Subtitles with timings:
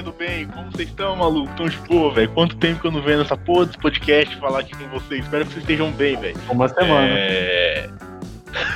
[0.00, 1.54] Galerinha do bem, como vocês estão, maluco?
[1.56, 2.30] Tão de boa, velho?
[2.30, 5.24] Quanto tempo que eu não venho nessa porra desse podcast falar aqui com vocês?
[5.24, 6.36] Espero que vocês estejam bem, velho.
[6.50, 7.08] Uma semana.
[7.08, 7.90] É.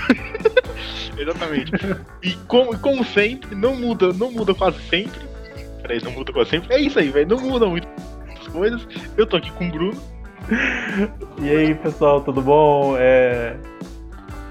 [1.19, 1.73] Exatamente.
[2.23, 5.21] E como, como sempre, não muda, não muda quase sempre.
[5.83, 6.75] Peraí, não muda quase sempre.
[6.75, 7.29] É isso aí, velho.
[7.29, 7.89] Não muda muito
[8.41, 8.87] as coisas.
[9.17, 10.03] Eu tô aqui com o Bruno.
[11.41, 12.97] E aí, pessoal, tudo bom?
[12.99, 13.57] É...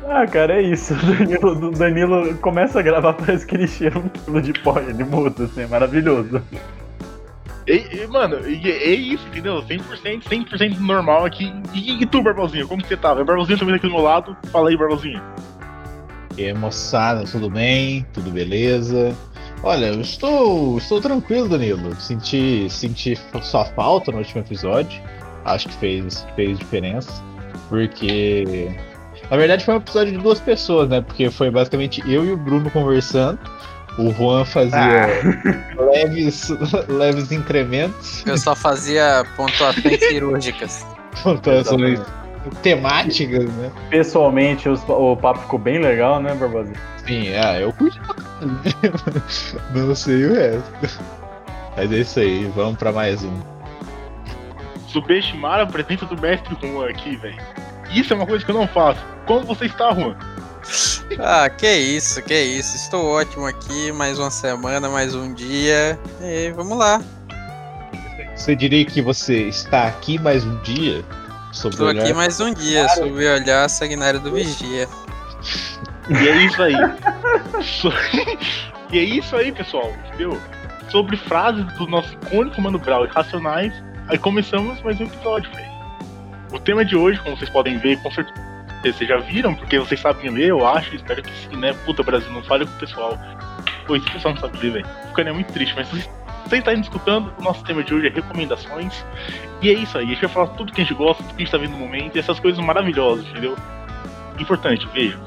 [0.08, 0.94] Ah, cara, é isso.
[0.94, 4.78] O Danilo, o Danilo começa a gravar, parece que ele cheira um quilo de pó,
[4.80, 6.42] ele muda, assim, é maravilhoso.
[7.66, 9.64] E, e, mano, e, é isso, entendeu?
[9.64, 11.54] 100%, 100% normal aqui.
[11.74, 13.14] E, e tu, Barbosinho, como que você tá?
[13.14, 14.36] O Barbosinho também tá aqui do meu lado.
[14.52, 15.22] Fala aí, Barbosinho.
[16.38, 18.06] E aí, moçada, tudo bem?
[18.14, 19.16] Tudo beleza?
[19.64, 21.96] Olha, eu estou, estou tranquilo, Danilo.
[21.96, 25.02] Senti, senti sua falta no último episódio.
[25.46, 27.24] Acho que fez, fez diferença.
[27.70, 28.76] Porque
[29.34, 31.02] na verdade foi um episódio de duas pessoas, né?
[31.02, 33.40] Porque foi basicamente eu e o Bruno conversando.
[33.98, 35.82] O Juan fazia ah.
[35.92, 36.50] leves,
[36.88, 38.24] leves incrementos.
[38.28, 40.86] Eu só fazia pontuações cirúrgicas.
[41.24, 42.00] Pontuações
[42.62, 43.72] temáticas, né?
[43.90, 46.72] Pessoalmente, os, o papo ficou bem legal, né, Barbosa?
[47.04, 48.00] Sim, é, eu curti
[49.74, 51.02] Não sei o resto.
[51.76, 53.42] Mas é isso aí, vamos pra mais um.
[54.90, 57.63] Subestimar a presença do mestre Juan aqui, velho.
[57.94, 59.00] Isso é uma coisa que eu não faço.
[59.26, 60.16] Como você está, Juan?
[61.20, 62.76] Ah, que isso, que isso.
[62.76, 66.00] Estou ótimo aqui, mais uma semana, mais um dia.
[66.22, 67.02] E vamos lá.
[68.36, 71.04] Você diria que você está aqui mais um dia?
[71.52, 72.02] Estou olhar...
[72.02, 74.88] aqui mais um dia, sob o olhar sanguinário do Vigia.
[76.10, 76.74] E é isso aí.
[78.92, 80.42] e é isso aí, pessoal, entendeu?
[80.90, 83.72] Sobre frases do nosso icônico Mano Brown e Racionais,
[84.08, 85.73] aí começamos mais um episódio, velho.
[86.54, 88.54] O tema de hoje, como vocês podem ver, com certeza
[88.92, 91.74] vocês já viram, porque vocês sabem ler, eu acho, espero que sim, né?
[91.86, 93.18] Puta, Brasil, não fale com o pessoal.
[93.88, 94.86] Pô, esse pessoal não sabe ler, velho.
[95.08, 96.10] Ficaria muito triste, mas vocês
[96.52, 99.06] estarem escutando, o nosso tema de hoje é recomendações.
[99.62, 101.44] E é isso aí, a gente vai falar tudo que a gente gosta, tudo que
[101.44, 103.56] a gente tá vendo no momento, e essas coisas maravilhosas, entendeu?
[104.38, 105.18] Importante, veja.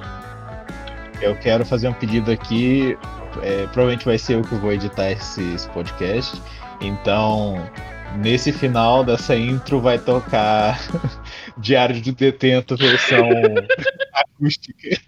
[1.23, 2.97] Eu quero fazer um pedido aqui,
[3.43, 6.41] é, provavelmente vai ser eu que vou editar esse, esse podcast.
[6.83, 7.67] Então,
[8.15, 10.79] Nesse final dessa intro vai tocar
[11.59, 13.29] Diário de Detento versão
[14.13, 15.01] acústica.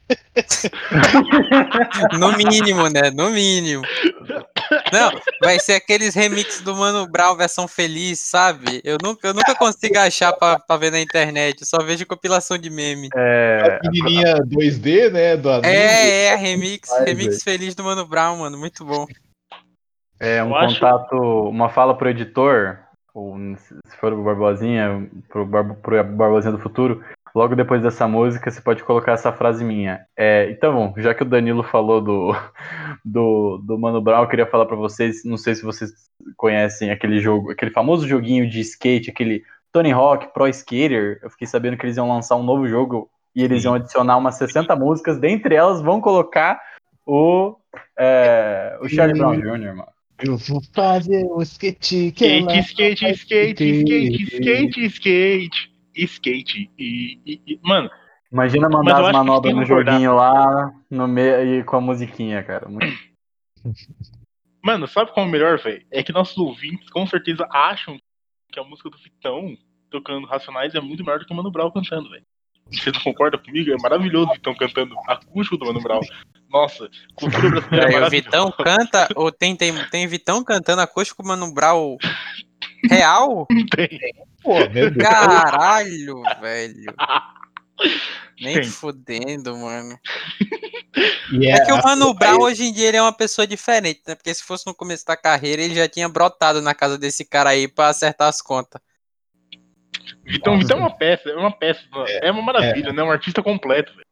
[2.19, 3.11] No mínimo, né?
[3.11, 3.83] No mínimo.
[4.93, 5.11] Não,
[5.43, 8.81] vai ser aqueles remixes do Mano Brown versão feliz, sabe?
[8.85, 12.59] Eu nunca, eu nunca consigo achar pra, pra ver na internet, eu só vejo compilação
[12.59, 13.09] de meme.
[13.15, 13.79] É.
[13.83, 15.37] A menininha 2D, né?
[15.37, 19.07] Do é, é, remix, remix feliz do Mano Brown, mano, muito bom.
[20.21, 21.49] É, um eu contato, acho...
[21.49, 22.79] uma fala pro editor,
[23.19, 27.03] ou se for o Barbosinha, pro, Bar pro Barbosinha do futuro,
[27.35, 30.07] logo depois dessa música você pode colocar essa frase minha.
[30.17, 32.33] É, então, bom, já que o Danilo falou do,
[33.05, 35.91] do, do Mano Brown, eu queria falar para vocês, não sei se vocês
[36.37, 39.43] conhecem aquele jogo, aquele famoso joguinho de skate, aquele
[39.73, 43.43] Tony Hawk Pro Skater, eu fiquei sabendo que eles iam lançar um novo jogo e
[43.43, 46.61] eles iam adicionar umas 60 músicas, dentre elas vão colocar
[47.05, 47.57] o,
[47.99, 49.98] é, o Charlie Brown Jr., mano.
[50.21, 52.09] Eu vou fazer o skate.
[52.09, 56.71] Skate, skate, skate, skate, skate, skate, skate.
[56.79, 57.89] E, e, e, mano.
[58.31, 62.69] Imagina mandar as manobras no joguinho lá no meio e com a musiquinha, cara.
[62.69, 62.87] Muito...
[64.63, 65.85] Mano, sabe qual é o melhor, velho?
[65.91, 67.99] É que nossos ouvintes com certeza acham
[68.53, 69.57] que a música do Vitão
[69.91, 72.27] tocando Racionais é muito melhor do que o Mano Brown cantando, velho.
[72.71, 73.71] Você não concorda comigo?
[73.71, 76.01] É maravilhoso o Vitão cantando acústico do Mano Brown.
[76.51, 77.93] Nossa, cultura brasileira.
[77.93, 81.97] É, o Vitão canta, ou tem, tem, tem Vitão cantando acústico Mano Brown
[82.89, 83.47] real?
[83.75, 83.89] Tem.
[84.43, 84.97] Pô, meu Deus.
[84.97, 86.95] Caralho, velho.
[88.41, 88.65] Nem tem.
[88.65, 89.99] fudendo, mano.
[91.33, 91.63] Yeah.
[91.63, 94.15] É que o Mano Brown hoje em dia ele é uma pessoa diferente, né?
[94.15, 97.51] Porque se fosse no começo da carreira, ele já tinha brotado na casa desse cara
[97.51, 98.81] aí pra acertar as contas.
[100.25, 102.93] Vitão, Vitão é uma peça, é uma peça, é, é uma maravilha, é.
[102.93, 103.03] né?
[103.03, 104.08] Um artista completo, velho.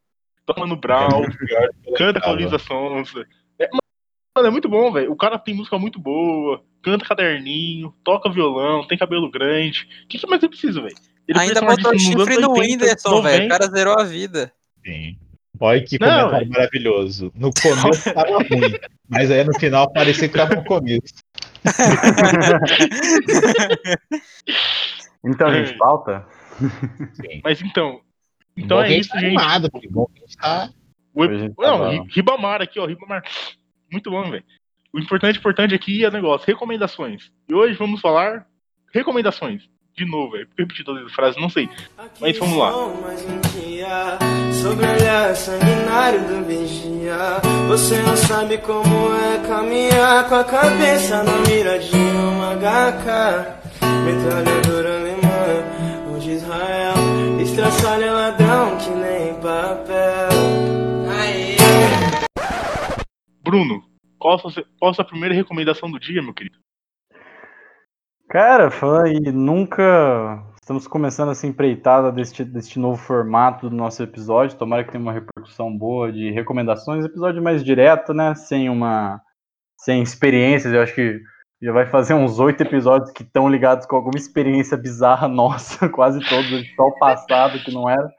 [0.46, 1.24] Toma no Brown,
[1.96, 3.26] canta com a Lisa Sonsa.
[3.58, 3.68] É,
[4.36, 5.12] mano, é muito bom, velho.
[5.12, 9.88] O cara tem música muito boa, canta caderninho, toca violão, tem cabelo grande.
[10.04, 10.96] O que, que mais eu preciso, velho?
[11.34, 13.46] Ainda botou chifre no Whindersson, velho.
[13.46, 14.52] O cara zerou a vida.
[14.84, 15.18] Sim.
[15.58, 16.50] Olha que Não, comentário é.
[16.50, 17.32] maravilhoso.
[17.34, 18.78] No começo tava ruim,
[19.08, 21.14] mas aí no final parecia que tava no começo.
[25.26, 25.76] Então, gente, é.
[25.76, 26.24] falta?
[27.42, 28.00] Mas então.
[28.56, 29.36] Então é isso, gente.
[29.36, 30.08] Animado, bom
[30.40, 30.70] tá...
[31.14, 32.86] o, não, Ribamar aqui, ó.
[32.86, 33.22] Ribamar.
[33.90, 34.44] Muito bom, velho.
[34.92, 37.30] O importante, importante aqui é o negócio, recomendações.
[37.48, 38.46] E hoje vamos falar
[38.94, 39.68] recomendações.
[39.94, 40.48] de novo, velho.
[40.58, 41.68] Repetir todas as frases, não sei.
[42.20, 42.72] Mas vamos lá.
[44.52, 51.32] Sobre olhar sanguinário do vigia Você não sabe como é caminhar Com a cabeça na
[51.48, 53.66] mira de uma HK
[54.04, 57.05] Metralhadora alemã, o de Israel
[63.46, 63.80] Bruno,
[64.18, 66.58] qual a, sua, qual a sua primeira recomendação do dia, meu querido?
[68.28, 74.58] Cara, fala aí, nunca estamos começando essa empreitada deste, deste novo formato do nosso episódio.
[74.58, 77.04] Tomara que tenha uma repercussão boa de recomendações.
[77.04, 78.34] Episódio mais direto, né?
[78.34, 79.22] Sem uma.
[79.78, 80.74] Sem experiências.
[80.74, 81.20] Eu acho que
[81.62, 86.18] já vai fazer uns oito episódios que estão ligados com alguma experiência bizarra nossa, quase
[86.28, 88.10] todos, só o passado que não era.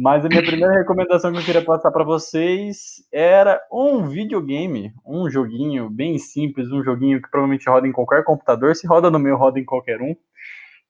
[0.00, 5.28] Mas a minha primeira recomendação que eu queria passar para vocês era um videogame, um
[5.28, 9.36] joguinho bem simples, um joguinho que provavelmente roda em qualquer computador, se roda no meu,
[9.36, 10.14] roda em qualquer um,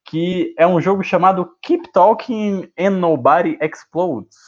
[0.05, 4.45] que é um jogo chamado Keep Talking and Nobody Explodes.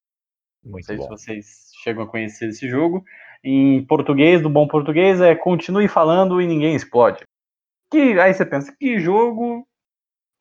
[0.63, 1.03] Muito Não sei bom.
[1.05, 3.03] se vocês chegam a conhecer esse jogo.
[3.43, 7.23] Em português, do bom português, é continue falando e ninguém explode.
[7.91, 9.61] Que, aí você pensa, que jogo.
[9.61, 9.67] O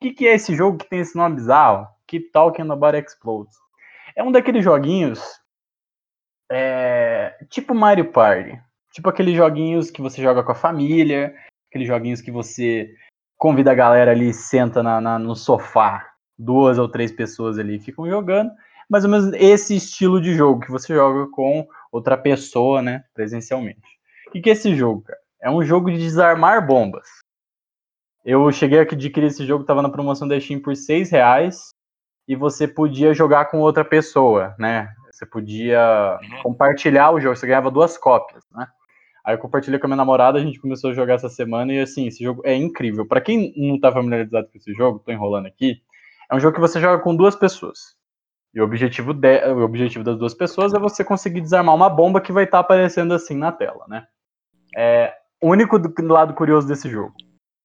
[0.02, 1.88] que, que é esse jogo que tem esse nome bizarro?
[2.06, 3.56] Keep Talking and Nobody Explodes.
[4.16, 5.20] É um daqueles joguinhos.
[6.50, 8.60] É, tipo Mario Party.
[8.92, 11.34] Tipo aqueles joguinhos que você joga com a família.
[11.68, 12.92] Aqueles joguinhos que você
[13.36, 16.06] convida a galera ali, senta na, na, no sofá.
[16.38, 18.50] Duas ou três pessoas ali ficam jogando.
[18.88, 23.04] Mais ou menos esse estilo de jogo que você joga com outra pessoa, né?
[23.14, 24.00] Presencialmente.
[24.26, 25.20] O que, que é esse jogo, cara?
[25.40, 27.08] É um jogo de desarmar bombas.
[28.24, 31.70] Eu cheguei a adquirir esse jogo, tava na promoção da Steam por seis reais
[32.30, 34.88] e você podia jogar com outra pessoa, né?
[35.10, 36.42] Você podia uhum.
[36.44, 38.68] compartilhar o jogo, você ganhava duas cópias, né?
[39.24, 41.80] Aí eu compartilhei com a minha namorada, a gente começou a jogar essa semana e
[41.80, 43.04] assim, esse jogo é incrível.
[43.04, 45.82] Para quem não tá familiarizado com esse jogo, tô enrolando aqui,
[46.30, 47.96] é um jogo que você joga com duas pessoas.
[48.54, 52.20] E o objetivo, de, o objetivo das duas pessoas é você conseguir desarmar uma bomba
[52.20, 54.06] que vai estar tá aparecendo assim na tela, né?
[54.76, 55.12] É,
[55.42, 57.12] o único do, lado curioso desse jogo.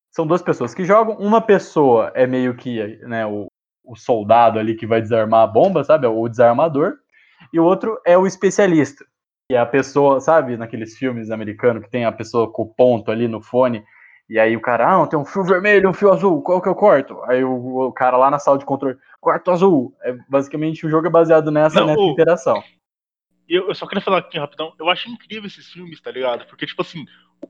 [0.09, 3.45] São duas pessoas que jogam, uma pessoa é meio que né, o,
[3.85, 6.07] o soldado ali que vai desarmar a bomba, sabe?
[6.07, 6.95] O desarmador.
[7.51, 9.05] E o outro é o especialista,
[9.49, 10.57] que é a pessoa, sabe?
[10.57, 13.83] Naqueles filmes americanos que tem a pessoa com o ponto ali no fone.
[14.27, 16.73] E aí o cara, ah, tem um fio vermelho, um fio azul, qual que eu
[16.73, 17.21] corto?
[17.25, 19.95] Aí o, o cara lá na sala de controle, quarto azul.
[20.01, 22.11] É, basicamente o jogo é baseado nessa, Não, nessa o...
[22.11, 22.63] interação.
[23.47, 26.47] Eu, eu, só queria falar aqui rapidão, eu acho incrível esses filmes, tá ligado?
[26.47, 27.05] Porque, tipo assim,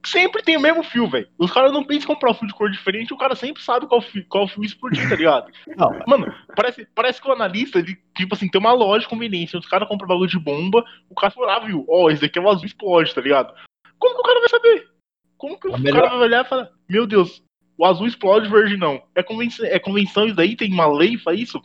[0.05, 1.27] sempre tem o mesmo fio, velho.
[1.37, 3.87] Os caras não pensam em comprar um fio de cor diferente, o cara sempre sabe
[3.87, 5.51] qual fio, qual fio explodir, tá ligado?
[5.75, 5.99] Não.
[6.07, 9.59] Mano, parece, parece que o analista, ele, tipo assim, tem uma loja de conveniência.
[9.59, 12.37] Os caras compram bagulho de bomba, o cara fala, ah, viu, ó, oh, esse daqui
[12.37, 13.53] é o azul explode, tá ligado?
[13.97, 14.89] Como que o cara vai saber?
[15.37, 16.03] Como que o melhor...
[16.03, 17.43] cara vai olhar e falar, meu Deus,
[17.77, 19.01] o azul explode, verde não.
[19.13, 20.55] É convenção, é convenção isso daí?
[20.55, 21.61] Tem uma lei pra isso?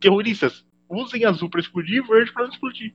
[0.00, 2.94] Terroristas, usem azul pra explodir e verde pra não explodir.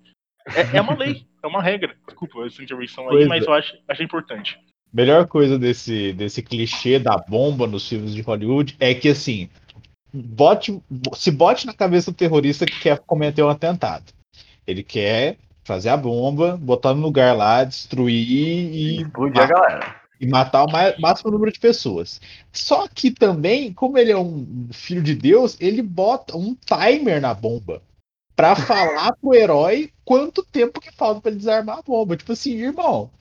[0.55, 1.95] É, é uma lei, é uma regra.
[2.05, 3.47] Desculpa essa intervenção aí, mas é.
[3.47, 4.59] eu acho, acho importante.
[4.93, 9.49] Melhor coisa desse, desse clichê da bomba nos filmes de Hollywood é que assim,
[10.13, 10.81] bote,
[11.13, 14.05] se bote na cabeça do terrorista que quer cometer um atentado.
[14.65, 19.01] Ele quer fazer a bomba, botar no lugar lá, destruir e.
[19.01, 19.95] Explodir a galera.
[20.19, 22.19] E matar o máximo número de pessoas.
[22.51, 27.35] Só que também, como ele é um filho de Deus, ele bota um timer na
[27.35, 27.83] bomba
[28.37, 32.15] para falar pro herói quanto tempo que falta para ele desarmar a bomba.
[32.15, 33.11] Tipo assim, irmão,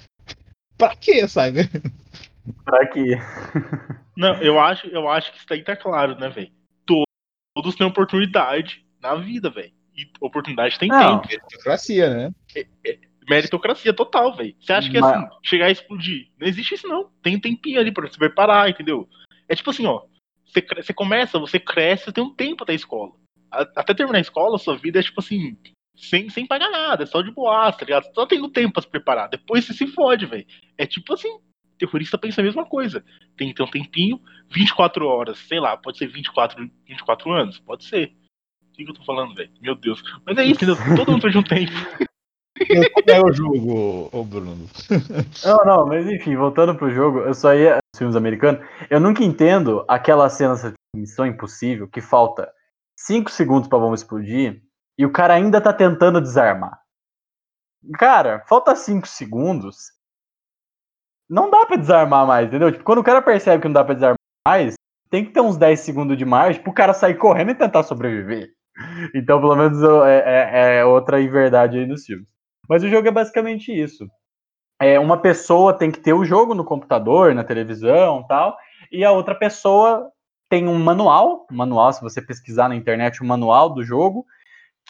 [0.77, 1.61] pra quê, sabe?
[2.65, 3.17] Pra quê?
[4.15, 6.53] Não, eu acho, eu acho que isso daí tá claro, né, velho?
[7.55, 9.73] Todos têm oportunidade na vida, velho.
[9.97, 11.29] E oportunidade tem Não, tempo.
[11.29, 12.35] Meritocracia, né?
[12.55, 14.55] É, é, meritocracia total, velho.
[14.61, 15.11] Você acha que Mas...
[15.11, 16.29] assim, chegar a explodir?
[16.39, 17.11] Não existe isso, não.
[17.23, 19.09] Tem um tempinho ali pra você preparar, entendeu?
[19.49, 20.03] É tipo assim, ó.
[20.45, 23.13] Você, você começa, você cresce, você tem um tempo até a escola
[23.51, 25.57] até terminar a escola, sua vida é tipo assim,
[25.97, 28.07] sem, sem pagar nada, é só de boa, tá ligado?
[28.15, 29.29] Só tendo tempo pra se preparar.
[29.29, 30.47] Depois você se fode, velho.
[30.77, 31.39] É tipo assim,
[31.79, 33.05] terrorista pensa a mesma coisa.
[33.37, 37.85] Tem que ter um tempinho, 24 horas, sei lá, pode ser 24, 24 anos, pode
[37.85, 38.13] ser.
[38.63, 39.51] O que, eu tô falando, velho?
[39.61, 40.03] Meu Deus.
[40.27, 40.61] Mas é isso,
[40.97, 41.73] todo mundo precisa de um tempo.
[43.07, 44.67] É o jogo, ô Bruno?
[45.45, 48.67] Não, não, mas enfim, voltando pro jogo, eu só ia filmes americanos.
[48.89, 52.51] Eu nunca entendo aquela cena de Missão Impossível que falta
[52.97, 54.63] 5 segundos pra bomba explodir
[54.99, 56.81] e o cara ainda tá tentando desarmar.
[57.99, 59.77] Cara, falta 5 segundos.
[61.29, 62.73] Não dá pra desarmar mais, entendeu?
[62.73, 64.75] Tipo, quando o cara percebe que não dá pra desarmar mais,
[65.11, 68.51] tem que ter uns 10 segundos de margem pro cara sair correndo e tentar sobreviver.
[69.15, 72.29] Então, pelo menos é, é, é outra inverdade aí nos filmes.
[72.69, 74.07] Mas o jogo é basicamente isso.
[74.79, 78.55] É, uma pessoa tem que ter o jogo no computador, na televisão tal,
[78.93, 80.11] e a outra pessoa
[80.49, 84.25] tem um manual, manual, se você pesquisar na internet, o um manual do jogo,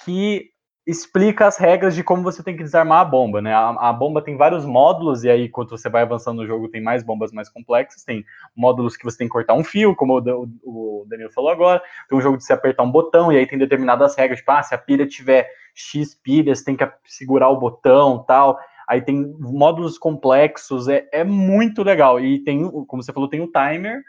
[0.05, 0.51] que
[0.87, 3.53] explica as regras de como você tem que desarmar a bomba, né?
[3.53, 6.81] A, a, bomba tem vários módulos, e aí, quando você vai avançando no jogo, tem
[6.81, 8.05] mais bombas mais complexas.
[8.05, 11.51] Tem módulos que você tem que cortar um fio, como o, o, o Danilo falou
[11.51, 11.83] agora.
[12.09, 14.63] Tem um jogo de você apertar um botão, e aí tem determinadas regras, tipo, ah,
[14.63, 18.57] se a pilha tiver X pilhas, tem que segurar o botão tal.
[18.89, 22.21] Aí tem módulos complexos, é, é muito legal.
[22.21, 24.01] E tem, como você falou, tem o timer,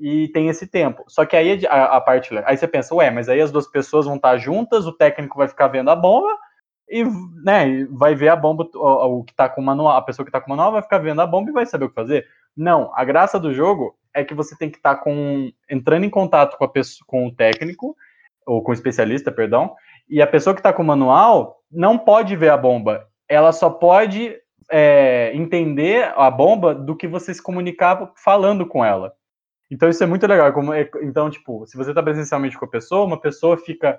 [0.00, 1.04] e tem esse tempo.
[1.06, 2.36] Só que aí a, a, parte.
[2.46, 5.46] Aí você pensa, ué, mas aí as duas pessoas vão estar juntas, o técnico vai
[5.46, 6.36] ficar vendo a bomba
[6.88, 7.04] e
[7.44, 10.40] né, vai ver a bomba, o, o que tá com manual, a pessoa que tá
[10.40, 12.26] com manual vai ficar vendo a bomba e vai saber o que fazer.
[12.56, 16.10] Não, a graça do jogo é que você tem que estar tá com entrando em
[16.10, 17.94] contato com a pessoa, com o técnico
[18.46, 19.76] ou com o especialista, perdão,
[20.08, 23.70] e a pessoa que está com o manual não pode ver a bomba, ela só
[23.70, 24.34] pode
[24.68, 29.12] é, entender a bomba do que você se comunicava falando com ela.
[29.70, 30.52] Então isso é muito legal.
[30.52, 33.98] Como é, então, tipo, se você está presencialmente com a pessoa, uma pessoa fica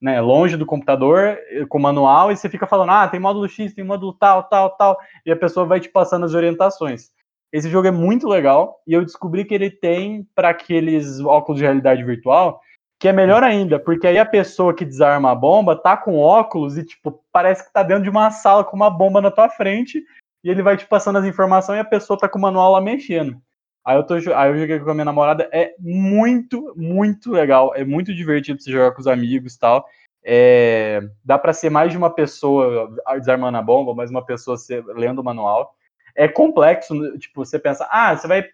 [0.00, 3.48] né, longe do computador eh, com o manual e você fica falando, ah, tem módulo
[3.48, 7.10] X, tem módulo tal, tal, tal, e a pessoa vai te passando as orientações.
[7.52, 11.64] Esse jogo é muito legal e eu descobri que ele tem para aqueles óculos de
[11.64, 12.60] realidade virtual,
[12.98, 16.78] que é melhor ainda, porque aí a pessoa que desarma a bomba tá com óculos
[16.78, 20.02] e tipo, parece que tá dentro de uma sala com uma bomba na tua frente
[20.44, 22.80] e ele vai te passando as informações e a pessoa tá com o manual lá
[22.80, 23.40] mexendo.
[23.84, 27.84] Aí eu, tô, aí eu joguei com a minha namorada, é muito, muito legal, é
[27.84, 29.86] muito divertido você jogar com os amigos e tal.
[30.22, 34.84] É, dá para ser mais de uma pessoa desarmando a bomba, mais uma pessoa ser,
[34.86, 35.74] lendo o manual.
[36.14, 38.44] É complexo, né, tipo, você pensa, ah, você vai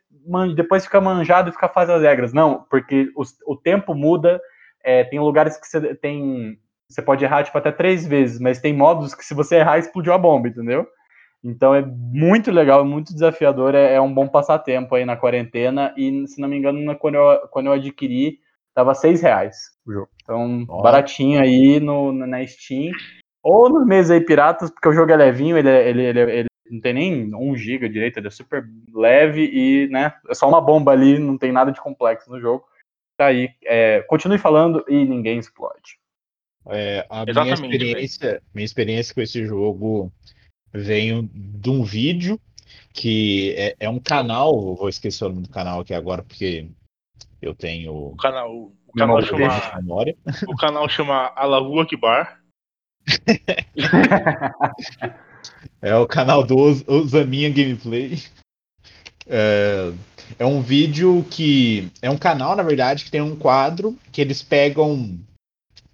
[0.55, 2.33] depois ficar manjado e ficar fazendo as regras.
[2.33, 4.41] Não, porque o, o tempo muda,
[4.85, 6.59] é, tem lugares que você tem.
[6.89, 10.13] Você pode errar tipo, até três vezes, mas tem modos que se você errar, explodiu
[10.13, 10.87] a bomba, entendeu?
[11.45, 15.95] Então é muito legal, muito desafiador, é, é, um bom passatempo aí na quarentena.
[15.97, 18.41] E se não me engano, quando eu, quando eu adquiri,
[18.75, 20.09] tava seis reais o jogo.
[20.23, 22.93] Então, baratinho aí no, na Steam.
[23.43, 26.81] Ou nos meses aí piratas, porque o jogo é levinho, ele, ele, ele, ele não
[26.81, 30.91] tem nem um giga direito, ele é super leve e, né, é só uma bomba
[30.91, 32.65] ali, não tem nada de complexo no jogo.
[33.17, 35.99] Tá aí, é, continue falando e ninguém explode.
[36.69, 40.13] É, a minha experiência, minha experiência com esse jogo
[40.77, 42.39] venho de um vídeo
[42.93, 46.69] que é, é, um canal, vou esquecer o nome do canal aqui agora, porque
[47.41, 47.93] eu tenho.
[47.93, 49.77] O canal, o canal chama.
[49.77, 50.17] Memória.
[50.49, 52.41] O canal chama Akbar.
[55.81, 58.23] é o canal do Osaminha Gameplay.
[59.27, 59.93] É,
[60.39, 61.93] é um vídeo que.
[62.01, 65.21] É um canal, na verdade, que tem um quadro que eles pegam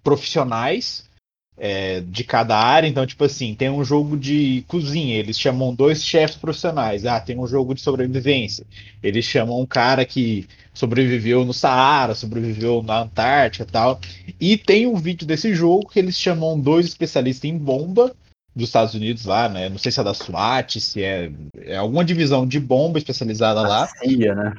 [0.04, 1.10] profissionais
[1.56, 2.88] é, de cada área.
[2.88, 7.06] Então, tipo assim, tem um jogo de cozinha, eles chamam dois chefes profissionais.
[7.06, 8.64] Ah, tem um jogo de sobrevivência.
[9.02, 14.00] Eles chamam um cara que sobreviveu no Saara, sobreviveu na Antártica e tal.
[14.40, 18.14] E tem um vídeo desse jogo que eles chamam dois especialistas em bomba
[18.54, 19.68] dos Estados Unidos lá, né?
[19.68, 23.86] Não sei se é da SWAT, se é, é alguma divisão de bomba especializada lá.
[23.86, 24.52] CIA, né?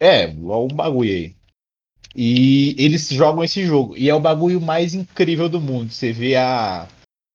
[0.00, 1.36] É, um bagulho aí.
[2.14, 3.96] E eles jogam esse jogo.
[3.96, 5.90] E é o bagulho mais incrível do mundo.
[5.90, 6.86] Você vê a,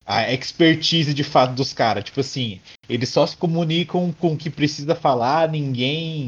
[0.05, 2.03] a expertise de fato dos caras.
[2.03, 6.27] Tipo assim, eles só se comunicam com o que precisa falar, ninguém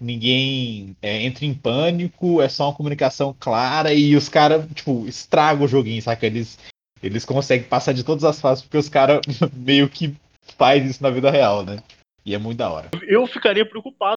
[0.00, 5.66] ninguém é, entra em pânico, é só uma comunicação clara e os caras, tipo, estragam
[5.66, 6.24] o joguinho, saca?
[6.24, 6.58] Eles,
[7.02, 9.20] eles conseguem passar de todas as fases porque os caras
[9.52, 10.16] meio que
[10.56, 11.82] faz isso na vida real, né?
[12.24, 12.90] E é muito da hora.
[13.02, 14.16] Eu ficaria preocupado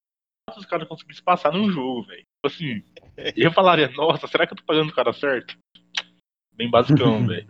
[0.53, 2.23] se os caras conseguissem passar num jogo, velho.
[2.43, 2.83] Tipo assim,
[3.37, 5.57] eu falaria, nossa, será que eu tô pagando o cara certo?
[6.53, 7.47] Bem basicão, velho.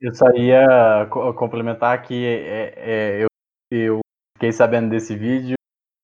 [0.00, 1.06] Eu só ia
[1.36, 3.26] complementar que é, é, eu,
[3.72, 4.00] eu
[4.36, 5.56] fiquei sabendo desse vídeo,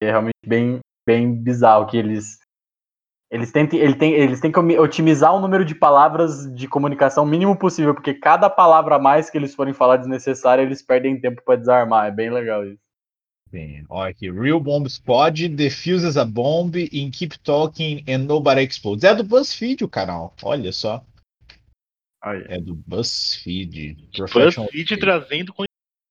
[0.03, 2.41] é realmente bem, bem bizarro que eles
[3.31, 7.57] eles têm, ele tem, eles têm que otimizar o número de palavras de comunicação mínimo
[7.57, 11.55] possível, porque cada palavra a mais que eles forem falar desnecessária, eles perdem tempo para
[11.55, 12.09] desarmar.
[12.09, 12.83] É bem legal isso.
[13.53, 14.31] Bem, olha aqui.
[14.31, 19.03] Real Bomb Squad defuses a bomb and keep talking and nobody explodes.
[19.03, 20.35] É do BuzzFeed o canal.
[20.43, 21.05] Olha só.
[22.49, 24.11] É do BuzzFeed.
[24.17, 25.53] BuzzFeed trazendo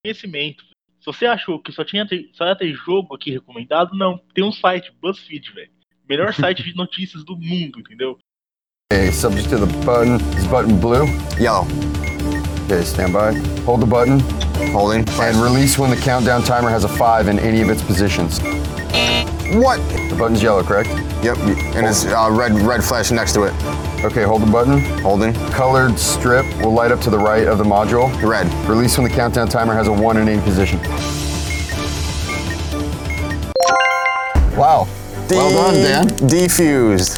[0.04, 0.66] conhecimento.
[1.00, 4.18] Se você achou que só tinha só ia ter jogo aqui recomendado, não.
[4.34, 5.72] Tem um site, BuzzFeed, velho.
[6.10, 8.20] Melhor site de notícias do mundo, entendeu?
[8.92, 10.16] Okay, subject to the button.
[10.38, 11.06] Is button blue?
[11.40, 11.66] Yellow.
[12.72, 13.34] Okay, stand by.
[13.62, 14.20] Hold the button.
[14.72, 15.04] Holding.
[15.20, 18.38] And release when the countdown timer has a 5 in any of its positions.
[19.58, 19.80] What?
[20.08, 20.90] The button's yellow, correct?
[21.24, 21.38] Yep,
[21.74, 23.54] and it's uh, red red flash next to it.
[24.06, 24.82] Okay, hold the button.
[25.00, 25.34] Holding.
[25.50, 28.08] Colored strip will light up to the right of the module.
[28.22, 28.46] Red.
[28.70, 30.78] Release when the countdown timer has a 1 in any position.
[34.56, 34.88] Wow.
[35.32, 36.08] well done, Dan.
[36.30, 37.18] Defused.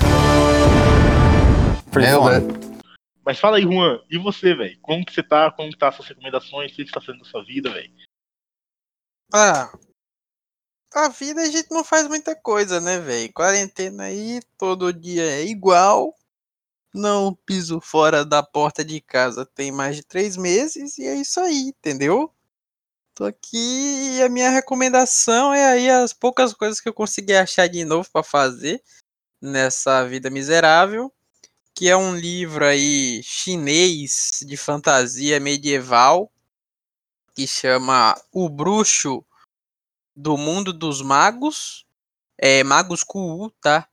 [3.26, 4.80] Mas fala aí, Juan, e você, velho?
[4.82, 5.52] Como que você tá?
[5.52, 6.72] Como que tá suas recomendações?
[6.72, 7.92] O que você tá fazendo da sua vida, velho?
[9.34, 9.72] Ah,
[10.94, 13.32] a vida a gente não faz muita coisa, né, velho?
[13.32, 16.14] Quarentena aí, todo dia é igual.
[16.94, 21.40] Não piso fora da porta de casa tem mais de três meses e é isso
[21.40, 22.34] aí, entendeu?
[23.16, 27.68] Tô aqui e a minha recomendação é aí as poucas coisas que eu consegui achar
[27.68, 28.84] de novo para fazer
[29.42, 31.12] nessa vida miserável,
[31.82, 36.32] que é um livro aí chinês de fantasia medieval
[37.34, 39.26] que chama O Bruxo
[40.16, 41.84] do Mundo dos Magos.
[42.38, 43.88] É Magos Ku, tá?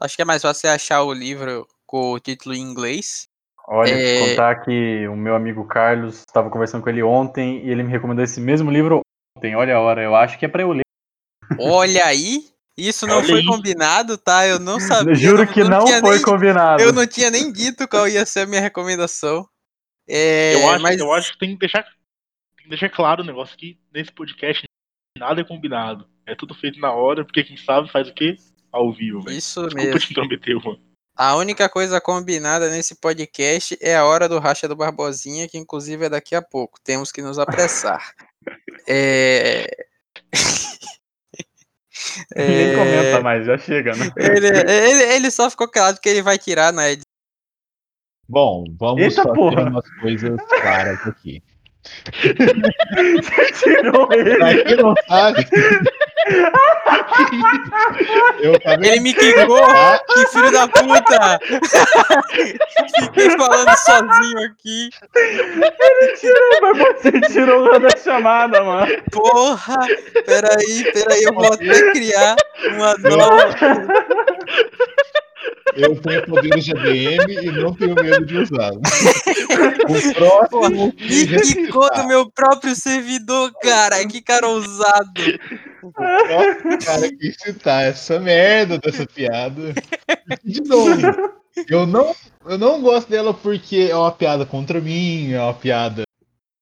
[0.00, 3.28] Acho que é mais fácil achar o livro com o título em inglês.
[3.68, 4.30] Olha, é...
[4.30, 8.24] contar que o meu amigo Carlos estava conversando com ele ontem e ele me recomendou
[8.24, 9.02] esse mesmo livro
[9.38, 9.54] ontem.
[9.54, 10.82] Olha a hora, eu acho que é para eu ler.
[11.60, 12.50] Olha aí,
[12.88, 14.46] isso não foi combinado, tá?
[14.46, 15.14] Eu não sabia.
[15.14, 16.82] Juro que não, não foi nem, combinado.
[16.82, 19.46] Eu não tinha nem dito qual ia ser a minha recomendação.
[20.08, 21.00] É, eu, acho, mas...
[21.00, 21.82] eu acho que tem que deixar,
[22.56, 24.64] tem que deixar claro o negócio que nesse podcast
[25.18, 26.08] nada é combinado.
[26.26, 28.36] É tudo feito na hora, porque quem sabe faz o quê?
[28.72, 29.36] Ao vivo, velho.
[29.36, 30.00] Isso Desculpa mesmo.
[30.00, 30.80] te intrometer, mano.
[31.16, 36.06] A única coisa combinada nesse podcast é a hora do racha do Barbosinha, que inclusive
[36.06, 36.78] é daqui a pouco.
[36.82, 38.14] Temos que nos apressar.
[38.88, 39.66] é...
[42.34, 42.46] é...
[42.46, 44.10] Nem comenta mais, já chega, né?
[44.16, 47.04] Ele, ele, ele, só ficou claro que ele vai tirar na edição.
[48.28, 49.62] Bom, vamos Eita fazer porra.
[49.64, 51.42] umas coisas claras aqui.
[52.12, 54.64] Você tirou ele.
[54.64, 55.46] Quem não sabe.
[58.82, 59.62] Ele me quicou,
[60.14, 61.40] que filho da puta!
[63.00, 64.90] Fiquei falando sozinho aqui.
[65.16, 68.86] Ele tirou, mas você tirou da chamada, mano.
[69.10, 69.86] Porra!
[70.26, 72.36] Peraí, peraí, eu vou até criar
[72.74, 73.56] uma nova.
[75.76, 78.72] Eu tenho poderes de ADM e não tenho medo de usar.
[78.72, 80.94] O próximo.
[80.98, 84.06] Me quicou do meu próprio servidor, cara.
[84.06, 85.12] Que cara ousado.
[85.82, 89.74] O próximo cara que citar essa merda dessa piada.
[90.44, 91.00] De novo.
[91.68, 92.14] Eu não,
[92.46, 96.02] eu não gosto dela porque é uma piada contra mim, é uma piada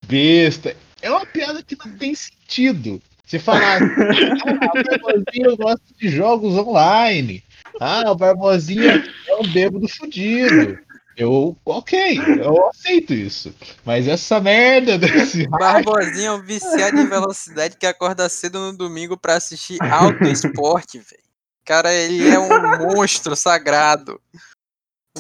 [0.07, 0.75] besta.
[1.01, 3.01] É uma piada que não tem sentido.
[3.25, 7.45] Você falar, ah, eu gosto de jogos online.
[7.81, 10.79] Ah, o Barbosinha é um bêbado fudido.
[11.17, 13.53] Eu, ok, eu aceito isso.
[13.85, 15.47] Mas essa merda desse.
[15.51, 20.99] Barbosinha é um viciado em velocidade que acorda cedo no domingo para assistir alto esporte,
[20.99, 21.23] velho.
[21.65, 24.21] Cara, ele é um monstro sagrado.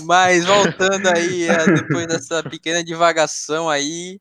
[0.02, 4.20] Mas voltando aí, depois dessa pequena divagação aí,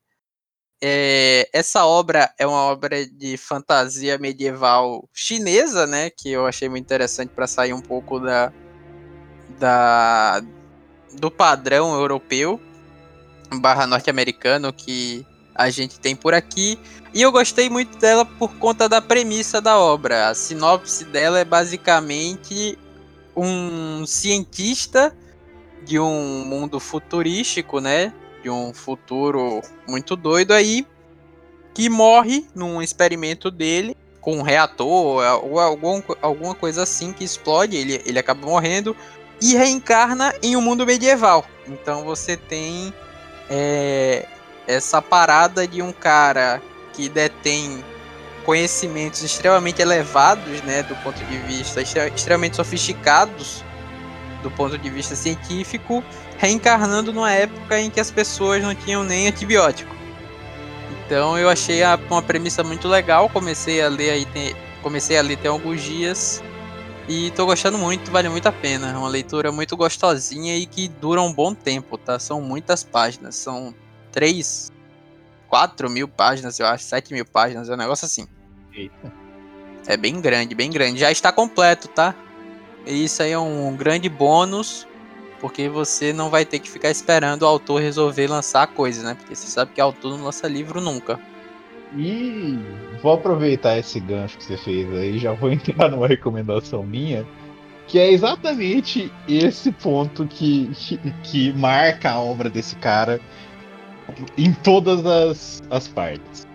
[0.80, 6.10] é, essa obra é uma obra de fantasia medieval chinesa, né?
[6.10, 8.52] Que eu achei muito interessante para sair um pouco da,
[9.58, 10.40] da
[11.14, 12.60] do padrão europeu
[13.60, 16.78] barra norte-americano que a gente tem por aqui.
[17.12, 20.28] E eu gostei muito dela por conta da premissa da obra.
[20.28, 22.78] A sinopse dela é basicamente
[23.34, 25.16] um cientista
[25.84, 28.12] de um mundo futurístico, né?
[28.48, 30.86] De um futuro muito doido aí,
[31.74, 37.76] que morre num experimento dele com um reator ou algum, alguma coisa assim que explode,
[37.76, 38.96] ele, ele acaba morrendo
[39.40, 41.44] e reencarna em um mundo medieval.
[41.66, 42.92] Então você tem
[43.50, 44.26] é,
[44.66, 46.62] essa parada de um cara
[46.94, 47.84] que detém
[48.46, 53.62] conhecimentos extremamente elevados, né, do ponto de vista extremamente sofisticados
[54.42, 56.02] do ponto de vista científico,
[56.36, 59.94] reencarnando numa época em que as pessoas não tinham nem antibiótico.
[61.04, 65.22] Então eu achei a, uma premissa muito legal, comecei a ler aí, tem, comecei a
[65.22, 66.42] ler tem alguns dias
[67.08, 68.90] e tô gostando muito, vale muito a pena.
[68.90, 72.18] É uma leitura muito gostosinha e que dura um bom tempo, tá?
[72.18, 73.74] São muitas páginas, são
[74.12, 74.70] três,
[75.48, 78.28] quatro mil páginas, eu acho, sete mil páginas, é um negócio assim.
[78.74, 79.12] Eita.
[79.86, 81.00] É bem grande, bem grande.
[81.00, 82.14] Já está completo, tá?
[82.92, 84.86] Isso aí é um grande bônus,
[85.40, 89.14] porque você não vai ter que ficar esperando o autor resolver lançar coisas, né?
[89.14, 91.20] Porque você sabe que o autor não lança livro nunca.
[91.96, 92.58] E
[93.02, 97.26] vou aproveitar esse gancho que você fez aí, já vou entrar numa recomendação minha,
[97.86, 100.70] que é exatamente esse ponto que,
[101.22, 103.20] que marca a obra desse cara
[104.36, 106.46] em todas as, as partes.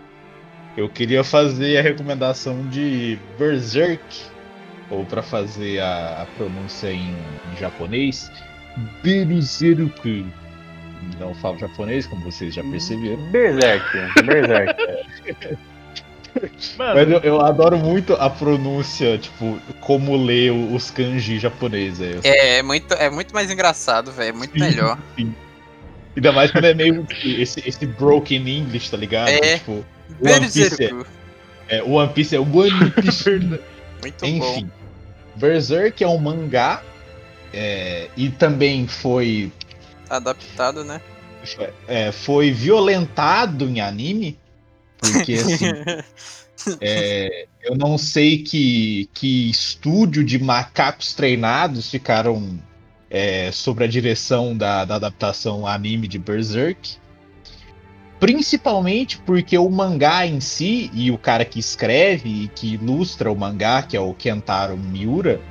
[0.76, 4.33] Eu queria fazer a recomendação de Berserk,
[4.93, 7.10] ou para fazer a, a, pronúncia em,
[7.51, 8.32] em japonês,
[9.03, 10.25] Beruzeruku.
[11.19, 13.21] Não falo japonês, como vocês já perceberam.
[13.32, 13.86] Berserk,
[14.23, 15.58] Berserk.
[16.77, 22.23] Mas eu, eu, adoro muito a pronúncia, tipo, como ler os kanji japoneses.
[22.23, 24.29] É, é muito, é muito mais engraçado, velho.
[24.29, 24.97] É muito sim, melhor.
[25.15, 25.36] Sim.
[26.15, 29.29] Ainda mais quando é meio esse, esse broken English, tá ligado?
[29.29, 29.58] É.
[29.58, 29.86] Tipo,
[30.21, 33.39] One Piece é, é, One Piece é One Piece.
[34.01, 34.39] muito Enfim.
[34.39, 34.83] Bom.
[35.36, 36.84] Berserk é um mangá
[37.54, 39.52] é, e também foi
[40.10, 41.02] adaptado, né?
[41.88, 44.39] É, foi violentado em anime,
[44.98, 45.65] porque assim,
[46.80, 52.60] é, eu não sei que, que estúdio de macacos treinados ficaram
[53.10, 56.98] é, sobre a direção da, da adaptação anime de Berserk.
[58.23, 63.36] Principalmente porque o mangá em si, e o cara que escreve e que ilustra o
[63.36, 65.41] mangá, que é o Kentaro Miura,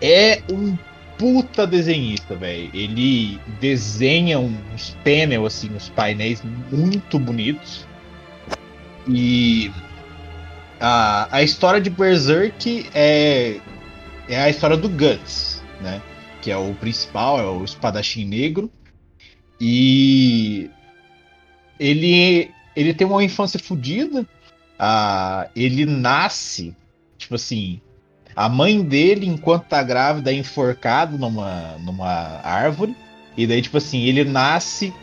[0.00, 0.74] é um
[1.18, 2.70] puta desenhista, velho.
[2.72, 6.42] Ele desenha uns panel, assim, uns painéis
[6.72, 7.86] muito bonitos.
[9.06, 9.70] E
[10.80, 13.60] a, a história de Berserk é,
[14.30, 16.00] é a história do Guts, né?
[16.40, 18.70] Que é o principal, é o espadachim negro.
[19.60, 20.70] E
[21.78, 24.26] ele, ele tem uma infância fodida.
[24.78, 26.74] Ah, ele nasce,
[27.16, 27.80] tipo assim,
[28.38, 32.96] a mãe dele, enquanto tá grávida, é enforcado numa, numa árvore.
[33.36, 34.94] E daí, tipo assim, ele nasce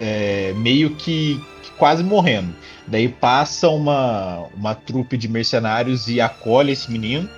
[0.00, 2.52] é, meio que, que, quase morrendo.
[2.88, 7.28] Daí passa uma, uma trupe de mercenários e acolhe esse menino.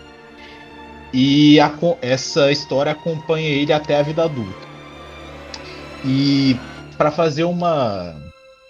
[1.12, 4.66] E a, essa história acompanha ele até a vida adulta.
[6.02, 6.56] E
[6.96, 8.16] para fazer uma,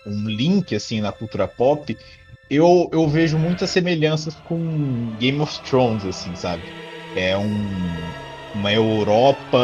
[0.05, 1.97] um link assim na cultura pop,
[2.51, 6.63] eu, eu vejo muitas semelhanças com Game of Thrones, assim, sabe?
[7.17, 8.13] É um,
[8.55, 9.59] uma Europa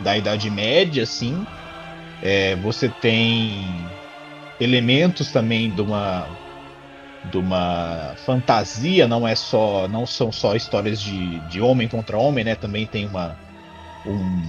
[0.00, 1.44] da Idade Média, assim.
[2.22, 3.86] É, você tem
[4.60, 6.26] elementos também de uma
[7.30, 12.44] de uma fantasia, não é só não são só histórias de, de homem contra homem,
[12.44, 12.54] né?
[12.54, 13.36] Também tem uma
[14.06, 14.42] um,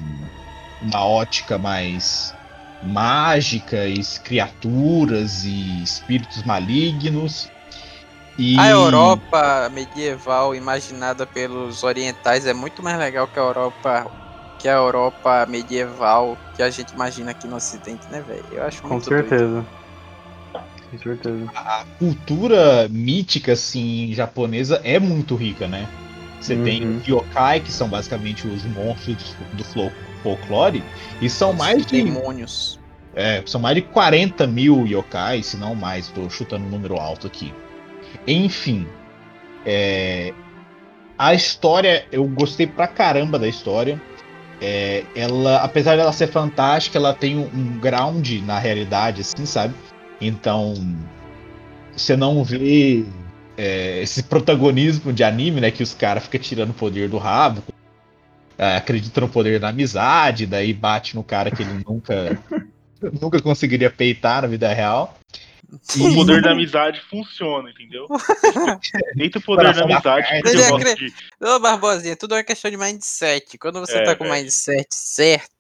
[0.82, 2.34] uma ótica mais
[2.82, 7.50] mágica, e criaturas e espíritos malignos.
[8.38, 8.58] E...
[8.58, 14.12] A Europa medieval imaginada pelos orientais é muito mais legal que a Europa
[14.58, 18.44] que a Europa medieval que a gente imagina aqui no Ocidente, né, velho?
[18.52, 19.66] Eu acho Com certeza.
[20.92, 21.52] Com certeza.
[21.56, 25.88] A cultura mítica, assim, japonesa é muito rica, né?
[26.42, 26.64] Você uhum.
[26.64, 29.64] tem yokai, que são basicamente os monstros do, do
[30.24, 30.84] folclore,
[31.22, 32.04] e são mais de.
[32.04, 32.80] Demônios.
[33.16, 37.28] É, são mais de 40 mil yokai, se não mais, tô chutando um número alto
[37.28, 37.54] aqui.
[38.28, 38.88] Enfim.
[39.66, 40.34] É,
[41.18, 44.02] a história, eu gostei pra caramba da história.
[44.62, 49.74] É, ela, apesar dela ser fantástica, ela tem um, ground na realidade, assim, sabe?
[50.22, 50.74] Então,
[51.96, 53.06] você não vê
[53.58, 55.72] é, esse protagonismo de anime, né?
[55.72, 57.64] Que os caras ficam tirando o poder do rabo,
[58.60, 62.38] acredita no poder da amizade, daí bate no cara que ele nunca
[63.22, 65.18] nunca conseguiria peitar na vida real.
[65.96, 66.02] E...
[66.02, 68.08] O poder da amizade funciona, entendeu?
[69.18, 70.28] Eita o poder da amizade.
[70.42, 71.14] Que eu gosto de...
[71.42, 73.58] Ô, Barbosinha, tudo é uma questão de mindset.
[73.58, 75.60] Quando você é, tá com o mindset certo,